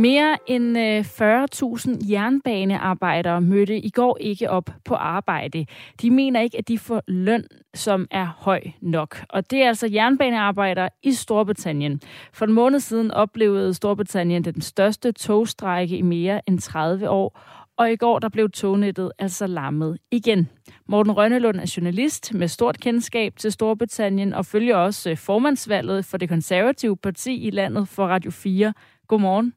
Mere 0.00 0.36
end 0.46 0.78
øh, 0.78 1.00
40.000 1.00 2.10
jernbanearbejdere 2.10 3.40
mødte 3.40 3.78
i 3.78 3.90
går 3.90 4.18
ikke 4.20 4.50
op 4.50 4.70
på 4.84 4.94
arbejde. 4.94 5.66
De 6.02 6.10
mener 6.10 6.40
ikke, 6.40 6.58
at 6.58 6.68
de 6.68 6.78
får 6.78 7.02
løn, 7.08 7.44
som 7.74 8.06
er 8.10 8.26
høj 8.38 8.60
nok. 8.80 9.24
Og 9.28 9.50
det 9.50 9.62
er 9.62 9.68
altså 9.68 9.88
jernbanearbejdere 9.92 10.88
i 11.02 11.12
Storbritannien. 11.12 12.00
For 12.32 12.46
en 12.46 12.52
måned 12.52 12.80
siden 12.80 13.10
oplevede 13.10 13.74
Storbritannien 13.74 14.44
den 14.44 14.60
største 14.60 15.12
togstrække 15.12 15.96
i 15.96 16.02
mere 16.02 16.40
end 16.48 16.58
30 16.58 17.10
år, 17.10 17.40
og 17.76 17.92
i 17.92 17.96
går 17.96 18.18
der 18.18 18.28
blev 18.28 18.50
tognettet 18.50 19.12
altså 19.18 19.46
lammet 19.46 19.98
igen. 20.10 20.48
Morten 20.88 21.12
Rønnelund 21.12 21.60
er 21.60 21.74
journalist 21.76 22.34
med 22.34 22.48
stort 22.48 22.80
kendskab 22.80 23.36
til 23.36 23.52
Storbritannien 23.52 24.34
og 24.34 24.46
følger 24.46 24.76
også 24.76 25.10
øh, 25.10 25.16
formandsvalget 25.16 26.04
for 26.04 26.16
det 26.16 26.28
konservative 26.28 26.96
parti 26.96 27.46
i 27.46 27.50
landet 27.50 27.88
for 27.88 28.06
Radio 28.06 28.30
4. 28.30 28.74
Godmorgen. 29.08 29.54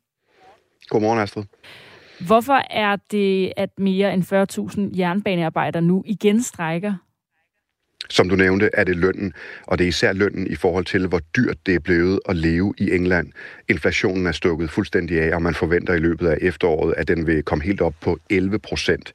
Godmorgen, 0.89 1.19
Astrid. 1.19 1.43
Hvorfor 2.27 2.61
er 2.69 2.95
det, 3.11 3.53
at 3.57 3.69
mere 3.77 4.13
end 4.13 4.23
40.000 4.93 4.99
jernbanearbejdere 4.99 5.81
nu 5.81 6.03
igen 6.05 6.43
strækker? 6.43 6.93
Som 8.09 8.29
du 8.29 8.35
nævnte, 8.35 8.69
er 8.73 8.83
det 8.83 8.95
lønnen, 8.95 9.33
og 9.67 9.77
det 9.77 9.83
er 9.83 9.87
især 9.87 10.13
lønnen 10.13 10.47
i 10.47 10.55
forhold 10.55 10.85
til, 10.85 11.07
hvor 11.07 11.19
dyrt 11.35 11.57
det 11.65 11.75
er 11.75 11.79
blevet 11.79 12.19
at 12.29 12.35
leve 12.35 12.73
i 12.77 12.91
England. 12.91 13.31
Inflationen 13.69 14.27
er 14.27 14.31
stukket 14.31 14.69
fuldstændig 14.69 15.21
af, 15.21 15.35
og 15.35 15.41
man 15.41 15.53
forventer 15.53 15.93
i 15.93 15.99
løbet 15.99 16.27
af 16.27 16.37
efteråret, 16.41 16.93
at 16.97 17.07
den 17.07 17.27
vil 17.27 17.43
komme 17.43 17.63
helt 17.63 17.81
op 17.81 17.93
på 18.01 18.19
11 18.29 18.59
procent. 18.59 19.13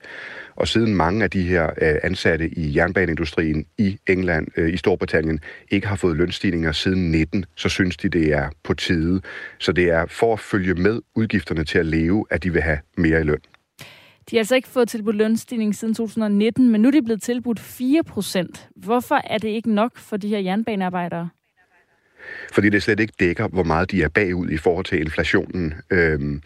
Og 0.56 0.68
siden 0.68 0.94
mange 0.94 1.24
af 1.24 1.30
de 1.30 1.42
her 1.42 1.70
øh, 1.82 1.94
ansatte 2.02 2.48
i 2.48 2.76
jernbaneindustrien 2.76 3.66
i 3.78 3.98
England, 4.06 4.46
øh, 4.56 4.74
i 4.74 4.76
Storbritannien, 4.76 5.40
ikke 5.70 5.86
har 5.86 5.96
fået 5.96 6.16
lønstigninger 6.16 6.72
siden 6.72 7.10
19, 7.10 7.44
så 7.56 7.68
synes 7.68 7.96
de, 7.96 8.08
det 8.08 8.32
er 8.32 8.48
på 8.64 8.74
tide. 8.74 9.20
Så 9.58 9.72
det 9.72 9.90
er 9.90 10.06
for 10.06 10.32
at 10.32 10.40
følge 10.40 10.74
med 10.74 11.00
udgifterne 11.14 11.64
til 11.64 11.78
at 11.78 11.86
leve, 11.86 12.26
at 12.30 12.42
de 12.42 12.52
vil 12.52 12.62
have 12.62 12.78
mere 12.96 13.20
i 13.20 13.24
løn. 13.24 13.57
De 14.30 14.36
har 14.36 14.40
altså 14.40 14.54
ikke 14.54 14.68
fået 14.68 14.88
tilbudt 14.88 15.16
lønstigning 15.16 15.74
siden 15.74 15.94
2019, 15.94 16.68
men 16.68 16.80
nu 16.80 16.88
er 16.88 16.92
de 16.92 17.02
blevet 17.02 17.22
tilbudt 17.22 17.60
4 17.60 18.04
procent. 18.04 18.68
Hvorfor 18.76 19.20
er 19.24 19.38
det 19.38 19.48
ikke 19.48 19.74
nok 19.74 19.96
for 19.96 20.16
de 20.16 20.28
her 20.28 20.38
jernbanearbejdere? 20.38 21.28
fordi 22.52 22.68
det 22.68 22.82
slet 22.82 23.00
ikke 23.00 23.14
dækker, 23.20 23.48
hvor 23.48 23.62
meget 23.62 23.90
de 23.90 24.02
er 24.02 24.08
bagud 24.08 24.50
i 24.50 24.56
forhold 24.56 24.84
til 24.84 25.00
inflationen. 25.00 25.74
Øhm, 25.90 26.42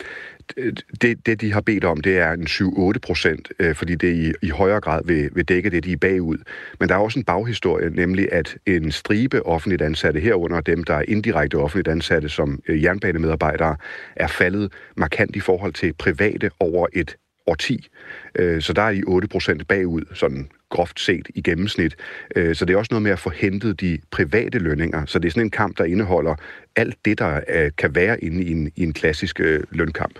det, 1.02 1.26
det, 1.26 1.40
de 1.40 1.52
har 1.52 1.60
bedt 1.60 1.84
om, 1.84 2.00
det 2.00 2.18
er 2.18 2.32
en 2.32 2.46
7-8 2.46 2.98
procent, 3.02 3.52
øh, 3.58 3.74
fordi 3.74 3.94
det 3.94 4.14
i, 4.14 4.46
i 4.46 4.48
højere 4.48 4.80
grad 4.80 5.00
vil, 5.04 5.30
vil 5.32 5.44
dække 5.44 5.70
det, 5.70 5.84
de 5.84 5.92
er 5.92 5.96
bagud. 5.96 6.38
Men 6.80 6.88
der 6.88 6.94
er 6.94 6.98
også 6.98 7.18
en 7.18 7.24
baghistorie, 7.24 7.90
nemlig 7.90 8.32
at 8.32 8.56
en 8.66 8.92
stribe 8.92 9.46
offentligt 9.46 9.82
ansatte, 9.82 10.20
herunder 10.20 10.60
dem, 10.60 10.84
der 10.84 10.94
er 10.94 11.04
indirekte 11.08 11.54
offentligt 11.54 11.88
ansatte 11.88 12.28
som 12.28 12.60
øh, 12.68 12.82
jernbanemedarbejdere, 12.82 13.76
er 14.16 14.26
faldet 14.26 14.72
markant 14.96 15.36
i 15.36 15.40
forhold 15.40 15.72
til 15.72 15.92
private 15.92 16.50
over 16.60 16.86
et 16.92 17.16
årti. 17.46 17.88
Øh, 18.34 18.62
så 18.62 18.72
der 18.72 18.82
er 18.82 18.92
de 18.92 19.58
8% 19.60 19.64
bagud, 19.64 20.02
sådan 20.14 20.50
groft 20.70 21.00
set 21.00 21.28
i 21.34 21.42
gennemsnit. 21.42 21.96
Øh, 22.36 22.54
så 22.54 22.64
det 22.64 22.74
er 22.74 22.78
også 22.78 22.88
noget 22.90 23.02
med 23.02 23.10
at 23.10 23.18
få 23.18 23.30
hentet 23.30 23.80
de 23.80 23.98
private 24.10 24.58
lønninger. 24.58 25.06
Så 25.06 25.18
det 25.18 25.28
er 25.28 25.32
sådan 25.32 25.46
en 25.46 25.50
kamp, 25.50 25.78
der 25.78 25.84
indeholder 25.84 26.34
alt 26.76 26.96
det, 27.04 27.18
der 27.18 27.40
øh, 27.48 27.70
kan 27.78 27.94
være 27.94 28.24
inde 28.24 28.44
i 28.44 28.50
en, 28.50 28.70
i 28.76 28.82
en 28.82 28.92
klassisk 28.92 29.40
lønkamp. 29.70 30.18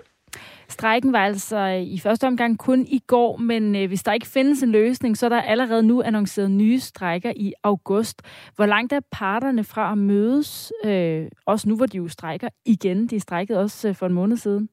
Strækken 0.69 1.13
var 1.13 1.19
altså 1.19 1.67
i 1.67 1.99
første 1.99 2.27
omgang 2.27 2.59
kun 2.59 2.87
i 2.89 3.03
går, 3.07 3.37
men 3.37 3.87
hvis 3.87 4.03
der 4.03 4.13
ikke 4.13 4.27
findes 4.27 4.63
en 4.63 4.73
løsning, 4.73 5.19
så 5.19 5.27
er 5.27 5.31
der 5.31 5.41
allerede 5.41 5.83
nu 5.83 6.03
annonceret 6.03 6.51
nye 6.51 6.81
strækker 6.81 7.33
i 7.37 7.53
august. 7.63 8.23
Hvor 8.57 8.67
langt 8.67 8.93
er 8.93 9.01
parterne 9.11 9.65
fra 9.65 9.93
at 9.93 9.99
mødes, 9.99 10.73
øh, 10.85 11.27
også 11.47 11.69
nu 11.69 11.77
hvor 11.77 11.87
de 11.87 11.97
jo 11.97 12.09
strækker 12.09 12.49
igen? 12.65 13.07
De 13.07 13.21
strækkede 13.21 13.59
også 13.59 13.93
for 13.93 14.07
en 14.07 14.13
måned 14.13 14.37
siden. 14.37 14.69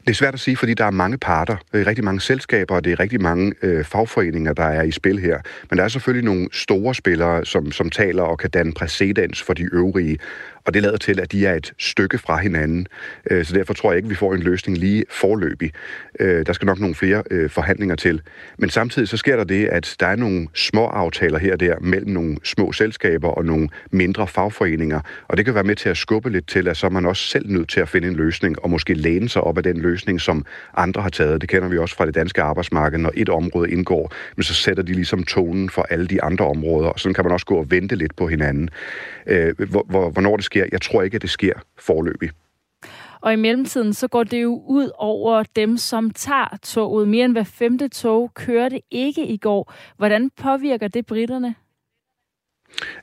Det 0.00 0.10
er 0.10 0.14
svært 0.14 0.34
at 0.34 0.40
sige, 0.40 0.56
fordi 0.56 0.74
der 0.74 0.84
er 0.84 0.90
mange 0.90 1.18
parter, 1.18 1.56
det 1.72 1.80
er 1.80 1.86
rigtig 1.86 2.04
mange 2.04 2.20
selskaber, 2.20 2.74
og 2.74 2.84
det 2.84 2.92
er 2.92 3.00
rigtig 3.00 3.22
mange 3.22 3.54
øh, 3.62 3.84
fagforeninger, 3.84 4.52
der 4.52 4.64
er 4.64 4.82
i 4.82 4.90
spil 4.90 5.18
her. 5.18 5.38
Men 5.70 5.78
der 5.78 5.84
er 5.84 5.88
selvfølgelig 5.88 6.24
nogle 6.24 6.48
store 6.52 6.94
spillere, 6.94 7.44
som, 7.44 7.72
som 7.72 7.90
taler 7.90 8.22
og 8.22 8.38
kan 8.38 8.50
danne 8.50 8.72
præcedens 8.72 9.42
for 9.42 9.54
de 9.54 9.68
øvrige 9.72 10.18
og 10.66 10.74
det 10.74 10.82
lader 10.82 10.96
til, 10.96 11.20
at 11.20 11.32
de 11.32 11.46
er 11.46 11.54
et 11.54 11.72
stykke 11.78 12.18
fra 12.18 12.36
hinanden. 12.36 12.86
Øh, 13.30 13.44
så 13.44 13.54
derfor 13.54 13.74
tror 13.74 13.90
jeg 13.90 13.96
ikke, 13.96 14.08
vi 14.08 14.14
får 14.14 14.34
en 14.34 14.42
løsning 14.42 14.78
lige 14.78 15.04
forløbig. 15.10 15.72
Øh, 16.20 16.46
der 16.46 16.52
skal 16.52 16.66
nok 16.66 16.80
nogle 16.80 16.94
flere 16.94 17.22
øh, 17.30 17.50
forhandlinger 17.50 17.96
til. 17.96 18.22
Men 18.58 18.70
samtidig 18.70 19.08
så 19.08 19.16
sker 19.16 19.36
der 19.36 19.44
det, 19.44 19.66
at 19.66 19.96
der 20.00 20.06
er 20.06 20.16
nogle 20.16 20.48
små 20.54 20.86
aftaler 20.86 21.38
her 21.38 21.52
og 21.52 21.60
der 21.60 21.78
mellem 21.80 22.10
nogle 22.10 22.36
små 22.44 22.72
selskaber 22.72 23.28
og 23.28 23.44
nogle 23.44 23.68
mindre 23.90 24.26
fagforeninger, 24.26 25.00
og 25.28 25.36
det 25.36 25.44
kan 25.44 25.54
være 25.54 25.64
med 25.64 25.76
til 25.76 25.88
at 25.88 25.96
skubbe 25.96 26.30
lidt 26.30 26.48
til, 26.48 26.68
at 26.68 26.76
så 26.76 26.86
er 26.86 26.90
man 26.90 27.06
også 27.06 27.22
selv 27.22 27.50
nødt 27.50 27.68
til 27.68 27.80
at 27.80 27.88
finde 27.88 28.08
en 28.08 28.16
løsning, 28.16 28.62
og 28.62 28.70
måske 28.70 28.94
læne 28.94 29.28
sig 29.28 29.42
op 29.42 29.56
af 29.56 29.62
den 29.62 29.80
løsning, 29.80 30.20
som 30.20 30.44
andre 30.74 31.02
har 31.02 31.08
taget. 31.08 31.40
Det 31.40 31.48
kender 31.48 31.68
vi 31.68 31.78
også 31.78 31.96
fra 31.96 32.06
det 32.06 32.14
danske 32.14 32.42
arbejdsmarked. 32.42 32.98
Når 32.98 33.12
et 33.14 33.28
område 33.28 33.70
indgår, 33.70 34.14
men 34.36 34.42
så 34.42 34.54
sætter 34.54 34.82
de 34.82 34.92
ligesom 34.92 35.24
tonen 35.24 35.70
for 35.70 35.86
alle 35.90 36.06
de 36.06 36.22
andre 36.22 36.46
områder, 36.46 36.88
og 36.88 37.00
sådan 37.00 37.14
kan 37.14 37.24
man 37.24 37.32
også 37.32 37.46
gå 37.46 37.56
og 37.56 37.70
vente 37.70 37.96
lidt 37.96 38.16
på 38.16 38.26
hinanden. 38.28 38.70
Øh, 39.26 39.54
hvornår 39.88 40.36
det 40.36 40.44
sker. 40.44 40.53
Jeg 40.54 40.82
tror 40.82 41.02
ikke, 41.02 41.14
at 41.14 41.22
det 41.22 41.30
sker 41.30 41.54
forløbig. 41.78 42.30
Og 43.20 43.32
i 43.32 43.36
mellemtiden, 43.36 43.92
så 43.92 44.08
går 44.08 44.24
det 44.24 44.42
jo 44.42 44.62
ud 44.66 44.90
over 44.94 45.42
dem, 45.56 45.76
som 45.76 46.10
tager 46.10 46.56
toget. 46.62 47.08
Mere 47.08 47.24
end 47.24 47.32
hver 47.32 47.44
femte 47.44 47.88
tog 47.88 48.34
kørte 48.34 48.80
ikke 48.90 49.26
i 49.26 49.36
går. 49.36 49.72
Hvordan 49.96 50.30
påvirker 50.30 50.88
det 50.88 51.06
britterne? 51.06 51.54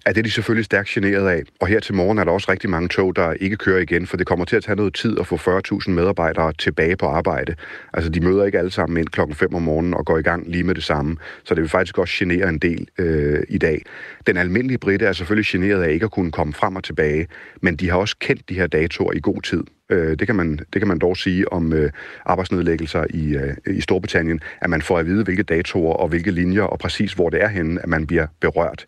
At 0.06 0.16
det 0.16 0.22
er 0.22 0.24
de 0.24 0.32
selvfølgelig 0.32 0.66
stærkt 0.66 0.90
generet 0.90 1.30
af. 1.30 1.44
Og 1.60 1.68
her 1.68 1.80
til 1.80 1.96
morgen 1.96 2.18
er 2.18 2.24
der 2.24 2.32
også 2.32 2.52
rigtig 2.52 2.70
mange 2.70 2.90
tog, 2.90 3.16
der 3.16 3.34
ikke 3.34 3.56
kører 3.56 3.80
igen, 3.80 4.08
for 4.08 4.18
det 4.18 4.28
kommer 4.28 4.46
til 4.46 4.56
at 4.56 4.64
tage 4.64 4.76
noget 4.76 4.94
tid 4.94 5.20
at 5.20 5.28
få 5.28 5.36
40.000 5.36 5.90
medarbejdere 5.90 6.54
tilbage 6.54 6.98
på 6.98 7.06
arbejde. 7.06 7.56
Altså, 7.94 8.10
de 8.10 8.22
møder 8.22 8.46
ikke 8.46 8.60
alle 8.60 8.72
sammen 8.72 8.98
ind 8.98 9.08
klokken 9.08 9.36
5 9.36 9.56
om 9.56 9.62
morgenen 9.62 9.94
og 9.94 10.06
går 10.06 10.18
i 10.18 10.22
gang 10.22 10.48
lige 10.48 10.64
med 10.64 10.76
det 10.76 10.84
samme. 10.84 11.18
Så 11.44 11.56
det 11.56 11.62
vil 11.62 11.70
faktisk 11.70 11.98
også 11.98 12.16
genere 12.18 12.50
en 12.50 12.58
del 12.58 12.88
øh, 12.98 13.44
i 13.50 13.58
dag. 13.58 13.82
Den 14.28 14.38
almindelige 14.38 14.78
britte 14.78 15.06
er 15.06 15.14
selvfølgelig 15.14 15.46
generet 15.48 15.84
af 15.84 15.92
ikke 15.92 16.06
at 16.06 16.12
kunne 16.12 16.32
komme 16.32 16.54
frem 16.54 16.76
og 16.76 16.84
tilbage, 16.84 17.28
men 17.62 17.76
de 17.76 17.90
har 17.90 17.98
også 17.98 18.16
kendt 18.20 18.50
de 18.50 18.54
her 18.54 18.68
datoer 18.68 19.14
i 19.14 19.20
god 19.20 19.42
tid. 19.42 19.64
Øh, 19.92 20.20
det, 20.20 20.28
kan 20.28 20.36
man, 20.36 20.60
det 20.74 20.82
kan 20.82 20.88
man 20.88 21.00
dog 21.00 21.18
sige 21.18 21.54
om 21.54 21.74
øh, 21.74 21.92
arbejdsnedlæggelser 22.26 23.06
i, 23.10 23.36
øh, 23.36 23.76
i 23.76 23.82
Storbritannien, 23.82 24.40
at 24.62 24.70
man 24.70 24.82
får 24.82 24.98
at 24.98 25.06
vide, 25.06 25.24
hvilke 25.24 25.44
datoer 25.44 25.94
og 25.94 26.08
hvilke 26.08 26.32
linjer 26.32 26.64
og 26.64 26.80
præcis 26.80 27.14
hvor 27.14 27.30
det 27.30 27.44
er 27.44 27.48
henne, 27.48 27.82
at 27.82 27.90
man 27.90 28.08
bliver 28.08 28.28
berørt. 28.40 28.86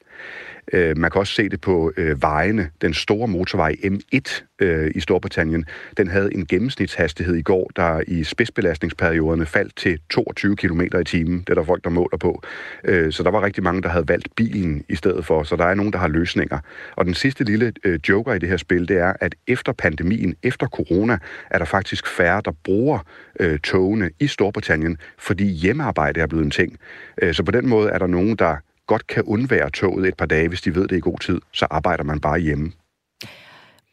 Øh, 0.74 0.98
man 0.98 1.12
kan 1.12 1.20
også 1.20 1.34
se 1.34 1.50
det 1.50 1.62
på 1.62 1.92
øh, 1.98 2.22
vejene. 2.22 2.70
Den 2.82 2.94
store 2.94 3.28
motorvej 3.28 3.76
M1 3.84 4.44
øh, 4.60 4.92
i 4.96 5.00
Storbritannien, 5.00 5.66
den 5.98 6.08
havde 6.08 6.34
en 6.34 6.46
gennemsnitshastighed 6.46 7.36
i 7.36 7.42
går, 7.42 7.72
der 7.76 8.02
i 8.08 8.24
spidsbelastningsperioderne 8.24 9.46
faldt 9.46 9.76
til 9.76 10.00
22 10.10 10.56
km 10.56 10.82
i 10.82 11.04
timen. 11.04 11.40
Det 11.40 11.50
er 11.50 11.54
der 11.54 11.64
folk, 11.64 11.84
der 11.84 11.90
måler 11.90 12.18
på. 12.18 12.44
Øh, 12.84 13.12
så 13.12 13.24
der 13.24 13.32
var 13.32 13.42
rigtig 13.42 13.64
mange, 13.64 13.82
der 13.82 13.90
havde 13.90 14.08
valgt 14.08 14.36
bilen 14.36 14.84
i 14.90 14.96
stedet 14.96 15.26
for. 15.26 15.44
Så 15.44 15.56
der 15.56 15.66
er 15.66 15.74
nogen, 15.74 15.94
der 15.94 16.00
har 16.00 16.08
løsninger. 16.08 16.60
Og 16.96 17.06
den 17.06 17.14
sidste 17.14 17.44
lille 17.44 17.74
øh, 17.84 18.00
joker 18.10 18.34
i 18.34 18.40
det 18.40 18.50
her 18.50 18.58
spil, 18.58 18.88
det 18.88 18.98
er, 18.98 19.14
at 19.20 19.36
efter 19.48 19.74
pandemien, 19.74 20.36
efter 20.44 20.68
corona, 20.68 21.18
er 21.50 21.58
der 21.58 21.66
faktisk 21.66 22.08
færre, 22.08 22.42
der 22.46 22.52
bruger 22.64 23.00
øh, 23.40 23.60
togene 23.60 24.10
i 24.20 24.28
Storbritannien, 24.28 24.98
fordi 25.18 25.46
hjemmearbejde 25.46 26.22
er 26.22 26.28
blevet 26.28 26.46
en 26.46 26.52
ting. 26.52 26.78
Øh, 27.22 27.34
så 27.34 27.44
på 27.44 27.52
den 27.52 27.68
måde 27.68 27.90
er 27.90 27.98
der 27.98 28.08
nogen, 28.08 28.36
der 28.36 28.58
godt 28.88 29.08
kan 29.08 29.24
undvære 29.24 29.70
toget 29.70 30.08
et 30.08 30.18
par 30.18 30.26
dage, 30.26 30.48
hvis 30.48 30.62
de 30.62 30.76
ved 30.76 30.88
det 30.88 30.98
i 30.98 31.00
god 31.00 31.20
tid, 31.20 31.42
så 31.52 31.68
arbejder 31.70 32.04
man 32.04 32.20
bare 32.20 32.40
hjemme. 32.40 32.72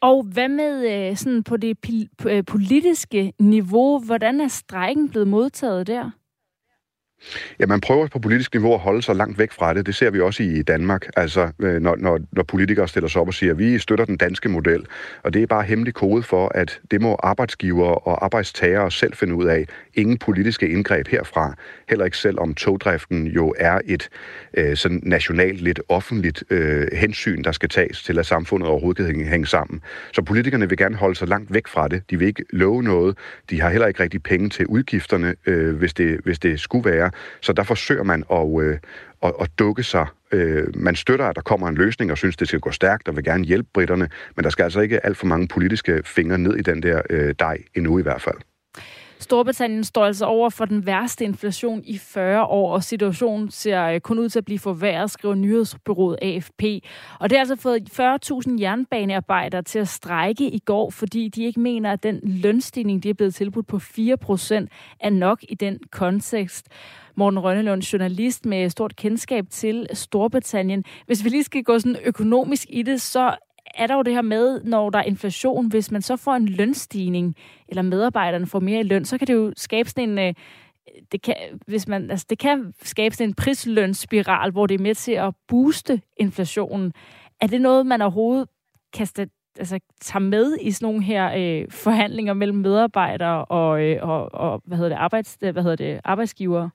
Og 0.01 0.23
hvad 0.23 0.49
med 0.49 1.09
øh, 1.09 1.17
sådan 1.17 1.43
på 1.43 1.57
det 1.57 1.77
øh, 2.25 2.45
politiske 2.45 3.33
niveau? 3.39 3.99
Hvordan 3.99 4.41
er 4.41 4.47
strækken 4.47 5.09
blevet 5.09 5.27
modtaget 5.27 5.87
der? 5.87 6.11
Ja, 7.59 7.65
man 7.65 7.81
prøver 7.81 8.07
på 8.07 8.19
politisk 8.19 8.53
niveau 8.53 8.73
at 8.73 8.79
holde 8.79 9.01
sig 9.01 9.15
langt 9.15 9.39
væk 9.39 9.51
fra 9.51 9.73
det. 9.73 9.85
Det 9.85 9.95
ser 9.95 10.09
vi 10.09 10.19
også 10.19 10.43
i 10.43 10.61
Danmark, 10.61 11.07
altså 11.17 11.51
øh, 11.59 11.81
når, 11.81 11.95
når, 11.95 12.19
når 12.31 12.43
politikere 12.43 12.87
stiller 12.87 13.07
sig 13.07 13.21
op 13.21 13.27
og 13.27 13.33
siger, 13.33 13.51
at 13.51 13.59
vi 13.59 13.79
støtter 13.79 14.05
den 14.05 14.17
danske 14.17 14.49
model. 14.49 14.85
Og 15.23 15.33
det 15.33 15.43
er 15.43 15.47
bare 15.47 15.63
hemmelig 15.63 15.93
kode 15.93 16.23
for, 16.23 16.51
at 16.55 16.79
det 16.91 17.01
må 17.01 17.17
arbejdsgivere 17.23 17.95
og 17.95 18.25
arbejdstagere 18.25 18.91
selv 18.91 19.13
finde 19.13 19.35
ud 19.35 19.45
af. 19.45 19.65
Ingen 19.93 20.17
politiske 20.17 20.69
indgreb 20.69 21.07
herfra. 21.07 21.55
Heller 21.89 22.05
ikke 22.05 22.17
selv 22.17 22.39
om 22.39 22.53
togdriften 22.53 23.27
jo 23.27 23.53
er 23.57 23.79
et 23.85 24.09
øh, 24.57 24.75
sådan 24.77 25.01
nationalt, 25.03 25.61
lidt 25.61 25.81
offentligt 25.89 26.43
øh, 26.49 26.87
hensyn, 26.93 27.43
der 27.43 27.51
skal 27.51 27.69
tages 27.69 28.03
til, 28.03 28.19
at 28.19 28.25
samfundet 28.25 28.69
overhovedet 28.69 29.15
kan 29.15 29.27
hænge 29.27 29.47
sammen. 29.47 29.81
Så 30.13 30.21
politikerne 30.21 30.69
vil 30.69 30.77
gerne 30.77 30.95
holde 30.95 31.15
sig 31.15 31.27
langt 31.27 31.53
væk 31.53 31.67
fra 31.67 31.87
det. 31.87 32.03
De 32.09 32.19
vil 32.19 32.27
ikke 32.27 32.45
love 32.53 32.83
noget. 32.83 33.17
De 33.49 33.61
har 33.61 33.69
heller 33.69 33.87
ikke 33.87 34.03
rigtig 34.03 34.23
penge 34.23 34.49
til 34.49 34.67
udgifterne, 34.67 35.35
øh, 35.45 35.75
hvis, 35.75 35.93
det, 35.93 36.19
hvis 36.23 36.39
det 36.39 36.59
skulle 36.59 36.91
være. 36.91 37.10
Så 37.41 37.53
der 37.53 37.63
forsøger 37.63 38.03
man 38.03 38.23
at, 38.31 38.61
øh, 38.61 38.77
at, 39.23 39.33
at 39.39 39.49
dukke 39.59 39.83
sig. 39.83 40.07
Øh, 40.31 40.67
man 40.75 40.95
støtter, 40.95 41.25
at 41.25 41.35
der 41.35 41.41
kommer 41.41 41.67
en 41.67 41.75
løsning 41.75 42.11
og 42.11 42.17
synes, 42.17 42.37
det 42.37 42.47
skal 42.47 42.59
gå 42.59 42.71
stærkt 42.71 43.07
og 43.07 43.15
vil 43.15 43.23
gerne 43.23 43.43
hjælpe 43.43 43.69
britterne, 43.73 44.09
men 44.35 44.43
der 44.43 44.49
skal 44.49 44.63
altså 44.63 44.79
ikke 44.79 45.05
alt 45.05 45.17
for 45.17 45.25
mange 45.25 45.47
politiske 45.47 46.01
fingre 46.05 46.37
ned 46.37 46.55
i 46.55 46.61
den 46.61 46.83
der 46.83 47.01
øh, 47.09 47.35
dej 47.39 47.57
endnu 47.75 47.99
i 47.99 48.01
hvert 48.01 48.21
fald. 48.21 48.37
Storbritannien 49.21 49.83
står 49.83 50.05
altså 50.05 50.25
over 50.25 50.49
for 50.49 50.65
den 50.65 50.85
værste 50.85 51.23
inflation 51.23 51.81
i 51.85 51.97
40 51.97 52.45
år, 52.45 52.73
og 52.73 52.83
situationen 52.83 53.51
ser 53.51 53.85
øh, 53.85 53.99
kun 53.99 54.19
ud 54.19 54.29
til 54.29 54.39
at 54.39 54.45
blive 54.45 54.59
forværret, 54.59 55.11
skriver 55.11 55.35
nyhedsbyrået 55.35 56.17
AFP. 56.21 56.63
Og 57.19 57.29
det 57.29 57.37
har 57.37 57.39
altså 57.39 57.55
fået 57.55 57.89
40.000 57.99 58.61
jernbanearbejdere 58.61 59.61
til 59.61 59.79
at 59.79 59.87
strække 59.87 60.49
i 60.49 60.59
går, 60.59 60.89
fordi 60.89 61.29
de 61.29 61.43
ikke 61.43 61.59
mener, 61.59 61.91
at 61.91 62.03
den 62.03 62.19
lønstigning, 62.23 63.03
de 63.03 63.09
er 63.09 63.13
blevet 63.13 63.35
tilbudt 63.35 63.67
på 63.67 63.77
4%, 63.77 63.81
er 64.99 65.09
nok 65.09 65.39
i 65.49 65.55
den 65.55 65.79
kontekst. 65.91 66.67
Morten 67.15 67.39
Rønnelund, 67.39 67.81
journalist 67.81 68.45
med 68.45 68.69
stort 68.69 68.95
kendskab 68.95 69.45
til 69.49 69.87
Storbritannien. 69.93 70.83
Hvis 71.05 71.23
vi 71.23 71.29
lige 71.29 71.43
skal 71.43 71.63
gå 71.63 71.79
sådan 71.79 71.97
økonomisk 72.05 72.67
i 72.69 72.81
det, 72.81 73.01
så 73.01 73.35
er 73.75 73.87
der 73.87 73.95
jo 73.95 74.01
det 74.01 74.13
her 74.13 74.21
med, 74.21 74.63
når 74.63 74.89
der 74.89 74.99
er 74.99 75.03
inflation, 75.03 75.67
hvis 75.67 75.91
man 75.91 76.01
så 76.01 76.15
får 76.15 76.33
en 76.33 76.45
lønstigning, 76.45 77.35
eller 77.67 77.81
medarbejderne 77.81 78.47
får 78.47 78.59
mere 78.59 78.79
i 78.79 78.83
løn, 78.83 79.05
så 79.05 79.17
kan 79.17 79.27
det 79.27 79.33
jo 79.33 79.53
skabe 79.57 79.89
sådan 79.89 80.09
en, 80.09 80.19
øh, 80.19 80.33
det 81.11 81.21
kan, 81.21 81.35
hvis 81.67 81.87
man, 81.87 82.11
altså 82.11 82.25
det 82.29 82.39
kan 82.39 82.73
skabe 82.83 83.15
sådan 83.15 83.29
en 83.29 83.33
prislønsspiral, 83.33 84.51
hvor 84.51 84.67
det 84.67 84.75
er 84.79 84.83
med 84.83 84.95
til 84.95 85.11
at 85.11 85.33
booste 85.47 86.01
inflationen. 86.17 86.93
Er 87.41 87.47
det 87.47 87.61
noget, 87.61 87.85
man 87.85 88.01
overhovedet 88.01 88.47
kan 88.93 89.07
altså, 89.59 89.79
tage 90.01 90.23
med 90.23 90.57
i 90.61 90.71
sådan 90.71 90.85
nogle 90.85 91.03
her 91.03 91.31
øh, 91.37 91.71
forhandlinger 91.71 92.33
mellem 92.33 92.57
medarbejdere 92.57 93.45
og, 93.45 93.81
øh, 93.81 94.09
og, 94.09 94.33
og 94.33 94.61
hvad 94.65 94.77
hedder 94.77 94.89
det, 94.89 94.97
arbejds, 94.97 95.37
hvad 95.39 95.63
hedder 95.63 95.75
det, 95.75 96.01
arbejdsgivere? 96.03 96.69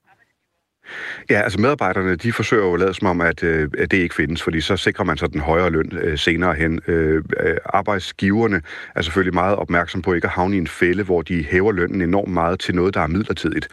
Ja, 1.31 1.41
altså 1.41 1.61
medarbejderne, 1.61 2.17
de 2.17 2.33
forsøger 2.33 2.65
jo 2.65 2.75
at 2.75 2.81
lade 2.81 2.95
som 2.95 3.07
om, 3.07 3.21
at, 3.21 3.43
øh, 3.43 3.69
at 3.79 3.91
det 3.91 3.97
ikke 3.97 4.15
findes, 4.15 4.43
fordi 4.43 4.61
så 4.61 4.77
sikrer 4.77 5.05
man 5.05 5.17
sig 5.17 5.33
den 5.33 5.41
højere 5.41 5.71
løn 5.71 5.93
øh, 5.93 6.19
senere 6.19 6.55
hen. 6.55 6.81
Øh, 6.87 7.23
øh, 7.41 7.57
arbejdsgiverne 7.65 8.63
er 8.95 9.03
selvfølgelig 9.03 9.35
meget 9.35 9.57
opmærksom 9.57 10.03
på 10.03 10.13
ikke 10.13 10.27
at 10.27 10.33
havne 10.33 10.57
i 10.57 10.59
en 10.59 10.67
fælde, 10.67 11.03
hvor 11.03 11.23
de 11.23 11.45
hæver 11.45 11.73
lønnen 11.73 12.03
enormt 12.03 12.33
meget 12.33 12.61
til 12.61 12.75
noget, 12.75 12.95
der 12.95 13.01
er 13.01 13.07
midlertidigt. 13.07 13.69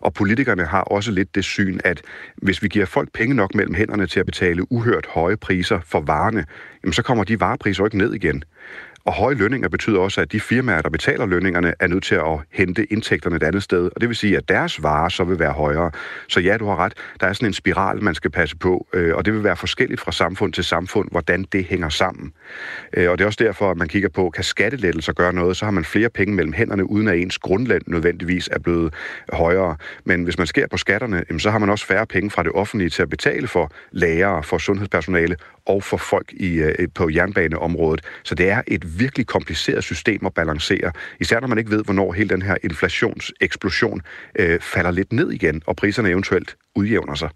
Og 0.00 0.14
politikerne 0.14 0.64
har 0.64 0.80
også 0.80 1.12
lidt 1.12 1.34
det 1.34 1.44
syn, 1.44 1.78
at 1.84 2.02
hvis 2.36 2.62
vi 2.62 2.68
giver 2.68 2.86
folk 2.86 3.08
penge 3.12 3.34
nok 3.34 3.54
mellem 3.54 3.74
hænderne 3.74 4.06
til 4.06 4.20
at 4.20 4.26
betale 4.26 4.72
uhørt 4.72 5.06
høje 5.06 5.36
priser 5.36 5.80
for 5.86 6.00
varerne, 6.00 6.44
jamen 6.84 6.92
så 6.92 7.02
kommer 7.02 7.24
de 7.24 7.40
varepriser 7.40 7.84
ikke 7.84 7.98
ned 7.98 8.14
igen. 8.14 8.44
Og 9.08 9.14
høje 9.14 9.34
lønninger 9.34 9.68
betyder 9.68 9.98
også, 9.98 10.20
at 10.20 10.32
de 10.32 10.40
firmaer, 10.40 10.82
der 10.82 10.90
betaler 10.90 11.26
lønningerne, 11.26 11.74
er 11.80 11.86
nødt 11.86 12.04
til 12.04 12.14
at 12.14 12.38
hente 12.52 12.92
indtægterne 12.92 13.36
et 13.36 13.42
andet 13.42 13.62
sted. 13.62 13.90
Og 13.94 14.00
det 14.00 14.08
vil 14.08 14.16
sige, 14.16 14.36
at 14.36 14.48
deres 14.48 14.82
varer 14.82 15.08
så 15.08 15.24
vil 15.24 15.38
være 15.38 15.52
højere. 15.52 15.90
Så 16.28 16.40
ja, 16.40 16.56
du 16.56 16.66
har 16.66 16.76
ret. 16.76 16.92
Der 17.20 17.26
er 17.26 17.32
sådan 17.32 17.48
en 17.48 17.52
spiral, 17.52 18.02
man 18.02 18.14
skal 18.14 18.30
passe 18.30 18.56
på, 18.56 18.86
øh, 18.92 19.14
og 19.16 19.24
det 19.24 19.34
vil 19.34 19.44
være 19.44 19.56
forskelligt 19.56 20.00
fra 20.00 20.12
samfund 20.12 20.52
til 20.52 20.64
samfund, 20.64 21.08
hvordan 21.10 21.44
det 21.52 21.64
hænger 21.64 21.88
sammen. 21.88 22.32
Øh, 22.96 23.10
og 23.10 23.18
det 23.18 23.24
er 23.24 23.26
også 23.26 23.44
derfor, 23.44 23.70
at 23.70 23.76
man 23.76 23.88
kigger 23.88 24.08
på, 24.08 24.30
kan 24.30 24.44
skattelettelser 24.44 25.12
gøre 25.12 25.32
noget, 25.32 25.56
så 25.56 25.64
har 25.64 25.72
man 25.72 25.84
flere 25.84 26.08
penge 26.08 26.34
mellem 26.34 26.52
hænderne, 26.52 26.90
uden 26.90 27.08
at 27.08 27.18
ens 27.18 27.38
grundland 27.38 27.82
nødvendigvis 27.86 28.48
er 28.52 28.58
blevet 28.58 28.94
højere. 29.32 29.76
Men 30.04 30.24
hvis 30.24 30.38
man 30.38 30.46
skærer 30.46 30.68
på 30.68 30.76
skatterne, 30.76 31.24
så 31.38 31.50
har 31.50 31.58
man 31.58 31.70
også 31.70 31.86
færre 31.86 32.06
penge 32.06 32.30
fra 32.30 32.42
det 32.42 32.52
offentlige 32.52 32.90
til 32.90 33.02
at 33.02 33.10
betale 33.10 33.48
for 33.48 33.70
lærere, 33.92 34.42
for 34.42 34.58
sundhedspersonale 34.58 35.36
og 35.66 35.82
for 35.82 35.96
folk 35.96 36.32
i, 36.32 36.54
øh, 36.54 36.88
på 36.94 37.08
jernbaneområdet. 37.10 38.00
Så 38.22 38.34
det 38.34 38.50
er 38.50 38.62
et 38.66 38.97
virkelig 38.98 39.26
kompliceret 39.26 39.84
system 39.84 40.26
at 40.26 40.34
balancere, 40.34 40.92
især 41.20 41.40
når 41.40 41.48
man 41.48 41.58
ikke 41.58 41.70
ved, 41.70 41.84
hvornår 41.84 42.12
hele 42.12 42.28
den 42.28 42.42
her 42.42 42.56
inflationseksplosion 42.62 44.00
øh, 44.38 44.60
falder 44.60 44.90
lidt 44.90 45.12
ned 45.12 45.30
igen, 45.30 45.62
og 45.66 45.76
priserne 45.76 46.08
eventuelt 46.10 46.56
udjævner 46.74 47.14
sig. 47.14 47.30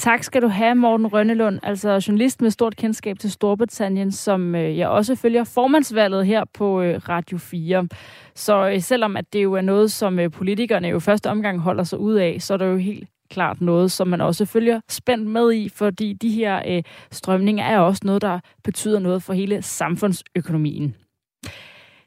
Tak 0.00 0.24
skal 0.24 0.42
du 0.42 0.48
have, 0.48 0.74
Morten 0.74 1.06
Rønnelund, 1.06 1.60
altså 1.62 2.04
journalist 2.08 2.42
med 2.42 2.50
stort 2.50 2.76
kendskab 2.76 3.18
til 3.18 3.30
Storbritannien, 3.30 4.12
som 4.12 4.54
øh, 4.54 4.78
jeg 4.78 4.88
også 4.88 5.14
følger 5.14 5.44
formandsvalget 5.44 6.26
her 6.26 6.44
på 6.54 6.82
øh, 6.82 7.00
Radio 7.08 7.38
4. 7.38 7.88
Så 8.34 8.70
øh, 8.70 8.80
selvom 8.80 9.16
at 9.16 9.32
det 9.32 9.42
jo 9.42 9.52
er 9.52 9.60
noget, 9.60 9.92
som 9.92 10.18
øh, 10.18 10.30
politikerne 10.30 10.88
jo 10.88 10.98
første 10.98 11.30
omgang 11.30 11.58
holder 11.58 11.84
sig 11.84 11.98
ud 11.98 12.14
af, 12.14 12.36
så 12.40 12.54
er 12.54 12.58
det 12.58 12.66
jo 12.66 12.76
helt 12.76 13.08
klart 13.30 13.60
noget, 13.60 13.92
som 13.92 14.08
man 14.08 14.20
også 14.20 14.44
følger 14.44 14.80
spændt 14.88 15.26
med 15.26 15.52
i, 15.52 15.68
fordi 15.68 16.12
de 16.12 16.30
her 16.30 16.62
øh, 16.66 16.82
strømninger 17.10 17.64
er 17.64 17.78
også 17.78 18.02
noget, 18.04 18.22
der 18.22 18.40
betyder 18.64 18.98
noget 18.98 19.22
for 19.22 19.32
hele 19.32 19.62
samfundsøkonomien. 19.62 20.94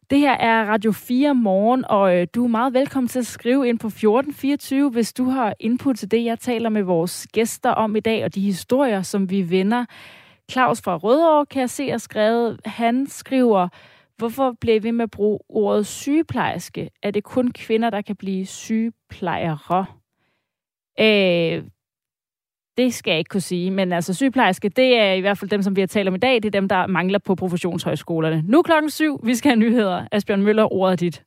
Det 0.09 0.19
her 0.19 0.31
er 0.31 0.65
Radio 0.65 0.91
4 0.91 1.35
morgen, 1.35 1.85
og 1.89 2.15
øh, 2.15 2.27
du 2.35 2.43
er 2.43 2.47
meget 2.47 2.73
velkommen 2.73 3.07
til 3.07 3.19
at 3.19 3.25
skrive 3.25 3.69
ind 3.69 3.79
på 3.79 3.87
1424, 3.87 4.89
hvis 4.89 5.13
du 5.13 5.23
har 5.23 5.53
input 5.59 5.95
til 5.95 6.11
det, 6.11 6.25
jeg 6.25 6.39
taler 6.39 6.69
med 6.69 6.83
vores 6.83 7.27
gæster 7.33 7.69
om 7.69 7.95
i 7.95 7.99
dag, 7.99 8.25
og 8.25 8.35
de 8.35 8.41
historier, 8.41 9.01
som 9.01 9.29
vi 9.29 9.49
vender. 9.49 9.85
Claus 10.51 10.81
fra 10.81 10.97
Rødovre 10.97 11.45
kan 11.45 11.59
jeg 11.59 11.69
se 11.69 11.89
er 11.89 11.97
skrevet. 11.97 12.59
Han 12.65 13.07
skriver, 13.07 13.67
hvorfor 14.17 14.55
bliver 14.61 14.79
vi 14.79 14.91
med 14.91 15.03
at 15.03 15.11
bruge 15.11 15.39
ordet 15.49 15.85
sygeplejerske? 15.85 16.89
Er 17.03 17.11
det 17.11 17.23
kun 17.23 17.51
kvinder, 17.51 17.89
der 17.89 18.01
kan 18.01 18.15
blive 18.15 18.45
sygeplejere? 18.45 19.85
Øh, 20.99 21.63
det 22.77 22.93
skal 22.93 23.11
jeg 23.11 23.19
ikke 23.19 23.29
kunne 23.29 23.41
sige, 23.41 23.71
men 23.71 23.93
altså 23.93 24.13
sygeplejerske, 24.13 24.69
det 24.69 24.97
er 24.97 25.13
i 25.13 25.19
hvert 25.19 25.37
fald 25.37 25.49
dem, 25.49 25.61
som 25.61 25.75
vi 25.75 25.81
har 25.81 25.87
talt 25.87 26.07
om 26.07 26.15
i 26.15 26.17
dag. 26.17 26.35
Det 26.35 26.45
er 26.45 26.49
dem, 26.51 26.67
der 26.67 26.87
mangler 26.87 27.19
på 27.19 27.35
professionshøjskolerne. 27.35 28.43
Nu 28.47 28.61
klokken 28.61 28.89
syv, 28.89 29.25
vi 29.25 29.35
skal 29.35 29.49
have 29.49 29.59
nyheder. 29.59 30.07
Asbjørn 30.11 30.41
Møller, 30.41 30.73
ordet 30.73 30.99
dit. 30.99 31.23